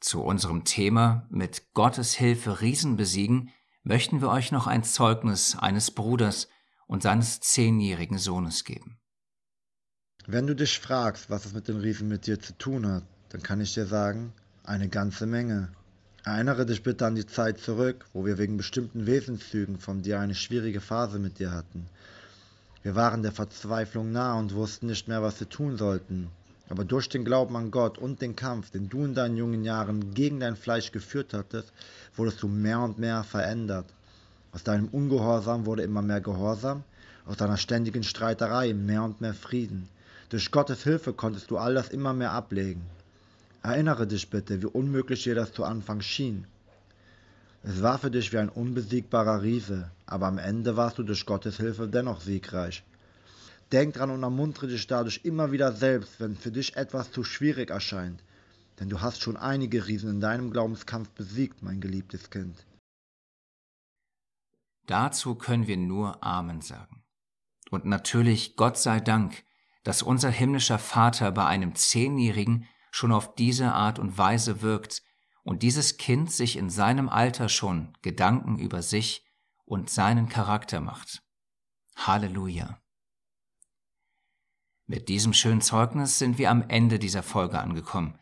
Zu 0.00 0.22
unserem 0.22 0.64
Thema 0.64 1.26
mit 1.28 1.74
Gottes 1.74 2.14
Hilfe 2.14 2.62
Riesen 2.62 2.96
besiegen 2.96 3.52
möchten 3.82 4.20
wir 4.20 4.28
euch 4.28 4.52
noch 4.52 4.66
ein 4.66 4.84
Zeugnis 4.84 5.56
eines 5.56 5.90
Bruders 5.90 6.48
und 6.86 7.02
seines 7.02 7.40
zehnjährigen 7.40 8.18
Sohnes 8.18 8.64
geben. 8.64 8.98
Wenn 10.26 10.46
du 10.46 10.54
dich 10.54 10.78
fragst, 10.78 11.30
was 11.30 11.46
es 11.46 11.52
mit 11.52 11.68
den 11.68 11.78
Riesen 11.78 12.08
mit 12.08 12.26
dir 12.26 12.38
zu 12.38 12.52
tun 12.58 12.86
hat, 12.86 13.04
dann 13.30 13.42
kann 13.42 13.60
ich 13.60 13.74
dir 13.74 13.86
sagen, 13.86 14.32
eine 14.62 14.88
ganze 14.88 15.26
Menge. 15.26 15.70
Erinnere 16.24 16.66
dich 16.66 16.82
bitte 16.82 17.06
an 17.06 17.14
die 17.14 17.26
Zeit 17.26 17.58
zurück, 17.58 18.04
wo 18.12 18.26
wir 18.26 18.36
wegen 18.36 18.58
bestimmten 18.58 19.06
Wesenszügen 19.06 19.78
von 19.78 20.02
dir 20.02 20.20
eine 20.20 20.34
schwierige 20.34 20.80
Phase 20.80 21.18
mit 21.18 21.38
dir 21.38 21.52
hatten. 21.52 21.88
Wir 22.82 22.94
waren 22.94 23.22
der 23.22 23.32
Verzweiflung 23.32 24.12
nah 24.12 24.34
und 24.34 24.54
wussten 24.54 24.86
nicht 24.86 25.08
mehr, 25.08 25.22
was 25.22 25.40
wir 25.40 25.48
tun 25.48 25.76
sollten. 25.76 26.30
Aber 26.68 26.84
durch 26.84 27.08
den 27.08 27.24
Glauben 27.24 27.56
an 27.56 27.70
Gott 27.70 27.98
und 27.98 28.20
den 28.20 28.36
Kampf, 28.36 28.70
den 28.70 28.88
du 28.88 29.04
in 29.04 29.14
deinen 29.14 29.36
jungen 29.36 29.64
Jahren 29.64 30.12
gegen 30.14 30.40
dein 30.40 30.56
Fleisch 30.56 30.92
geführt 30.92 31.32
hattest, 31.32 31.72
wurdest 32.14 32.42
du 32.42 32.48
mehr 32.48 32.80
und 32.80 32.98
mehr 32.98 33.24
verändert. 33.24 33.86
Aus 34.52 34.64
deinem 34.64 34.88
Ungehorsam 34.88 35.66
wurde 35.66 35.82
immer 35.82 36.02
mehr 36.02 36.20
Gehorsam, 36.20 36.82
aus 37.26 37.36
deiner 37.36 37.56
ständigen 37.56 38.02
Streiterei 38.02 38.74
mehr 38.74 39.02
und 39.02 39.20
mehr 39.20 39.34
Frieden. 39.34 39.88
Durch 40.30 40.50
Gottes 40.50 40.82
Hilfe 40.82 41.12
konntest 41.12 41.50
du 41.50 41.56
all 41.56 41.74
das 41.74 41.88
immer 41.88 42.12
mehr 42.12 42.32
ablegen. 42.32 42.82
Erinnere 43.62 44.06
dich 44.06 44.28
bitte, 44.28 44.62
wie 44.62 44.66
unmöglich 44.66 45.24
dir 45.24 45.34
das 45.34 45.52
zu 45.52 45.64
Anfang 45.64 46.00
schien. 46.00 46.46
Es 47.62 47.82
war 47.82 47.98
für 47.98 48.10
dich 48.10 48.32
wie 48.32 48.38
ein 48.38 48.48
unbesiegbarer 48.48 49.42
Riese, 49.42 49.90
aber 50.06 50.26
am 50.26 50.38
Ende 50.38 50.76
warst 50.76 50.98
du 50.98 51.02
durch 51.02 51.26
Gottes 51.26 51.56
Hilfe 51.56 51.88
dennoch 51.88 52.20
siegreich. 52.20 52.82
Denk 53.72 53.94
dran 53.94 54.10
und 54.10 54.22
ermuntere 54.22 54.68
dich 54.68 54.86
dadurch 54.86 55.20
immer 55.24 55.52
wieder 55.52 55.72
selbst, 55.72 56.20
wenn 56.20 56.36
für 56.36 56.50
dich 56.50 56.76
etwas 56.76 57.12
zu 57.12 57.22
schwierig 57.22 57.70
erscheint. 57.70 58.22
Denn 58.80 58.88
du 58.88 59.00
hast 59.00 59.20
schon 59.20 59.36
einige 59.36 59.86
Riesen 59.86 60.10
in 60.10 60.20
deinem 60.20 60.50
Glaubenskampf 60.50 61.10
besiegt, 61.10 61.62
mein 61.62 61.80
geliebtes 61.80 62.30
Kind. 62.30 62.64
Dazu 64.86 65.34
können 65.34 65.66
wir 65.66 65.76
nur 65.76 66.24
Amen 66.24 66.62
sagen. 66.62 67.04
Und 67.70 67.84
natürlich 67.84 68.56
Gott 68.56 68.78
sei 68.78 69.00
Dank, 69.00 69.44
dass 69.84 70.02
unser 70.02 70.30
himmlischer 70.30 70.78
Vater 70.78 71.30
bei 71.32 71.46
einem 71.46 71.74
Zehnjährigen 71.74 72.66
schon 72.90 73.12
auf 73.12 73.34
diese 73.34 73.72
Art 73.72 73.98
und 73.98 74.16
Weise 74.16 74.62
wirkt 74.62 75.02
und 75.42 75.62
dieses 75.62 75.98
Kind 75.98 76.32
sich 76.32 76.56
in 76.56 76.70
seinem 76.70 77.08
Alter 77.08 77.48
schon 77.48 77.92
Gedanken 78.00 78.58
über 78.58 78.80
sich 78.80 79.26
und 79.66 79.90
seinen 79.90 80.28
Charakter 80.28 80.80
macht. 80.80 81.22
Halleluja. 81.96 82.80
Mit 84.90 85.10
diesem 85.10 85.34
schönen 85.34 85.60
Zeugnis 85.60 86.18
sind 86.18 86.38
wir 86.38 86.50
am 86.50 86.64
Ende 86.66 86.98
dieser 86.98 87.22
Folge 87.22 87.58
angekommen. 87.58 88.18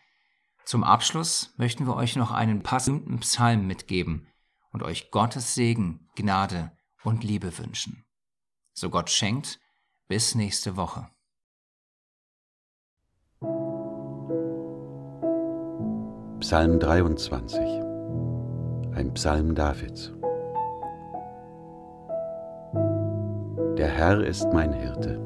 Zum 0.64 0.82
Abschluss 0.82 1.54
möchten 1.58 1.86
wir 1.86 1.94
euch 1.94 2.16
noch 2.16 2.32
einen 2.32 2.64
passenden 2.64 3.20
Psalm 3.20 3.68
mitgeben 3.68 4.26
und 4.72 4.82
euch 4.82 5.12
Gottes 5.12 5.54
Segen, 5.54 6.10
Gnade 6.16 6.72
und 7.04 7.22
Liebe 7.22 7.56
wünschen. 7.58 8.04
So 8.72 8.90
Gott 8.90 9.10
schenkt, 9.10 9.60
bis 10.08 10.34
nächste 10.34 10.76
Woche. 10.76 11.08
Psalm 16.40 16.80
23 16.80 17.60
Ein 18.92 19.14
Psalm 19.14 19.54
Davids 19.54 20.12
Der 23.78 23.88
Herr 23.88 24.24
ist 24.24 24.52
mein 24.52 24.72
Hirte 24.72 25.25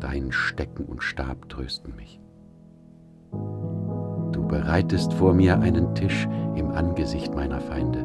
dein 0.00 0.32
Stecken 0.32 0.84
und 0.84 1.02
Stab 1.02 1.48
trösten 1.48 1.94
mich. 1.96 2.20
Du 4.32 4.46
bereitest 4.46 5.12
vor 5.14 5.34
mir 5.34 5.58
einen 5.60 5.94
Tisch 5.94 6.28
im 6.54 6.70
Angesicht 6.70 7.34
meiner 7.34 7.60
Feinde. 7.60 8.04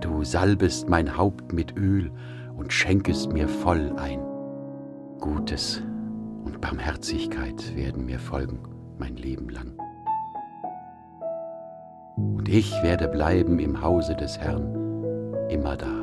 Du 0.00 0.24
salbest 0.24 0.88
mein 0.88 1.16
Haupt 1.16 1.52
mit 1.52 1.76
Öl 1.76 2.10
und 2.56 2.72
schenkest 2.72 3.32
mir 3.32 3.48
voll 3.48 3.92
ein. 3.96 4.20
Gutes 5.20 5.82
und 6.44 6.60
Barmherzigkeit 6.60 7.76
werden 7.76 8.06
mir 8.06 8.18
folgen 8.18 8.60
mein 8.98 9.16
Leben 9.16 9.48
lang. 9.48 9.72
Und 12.16 12.48
ich 12.48 12.70
werde 12.82 13.08
bleiben 13.08 13.58
im 13.58 13.82
Hause 13.82 14.14
des 14.14 14.38
Herrn 14.38 14.74
immer 15.48 15.76
da 15.76 15.99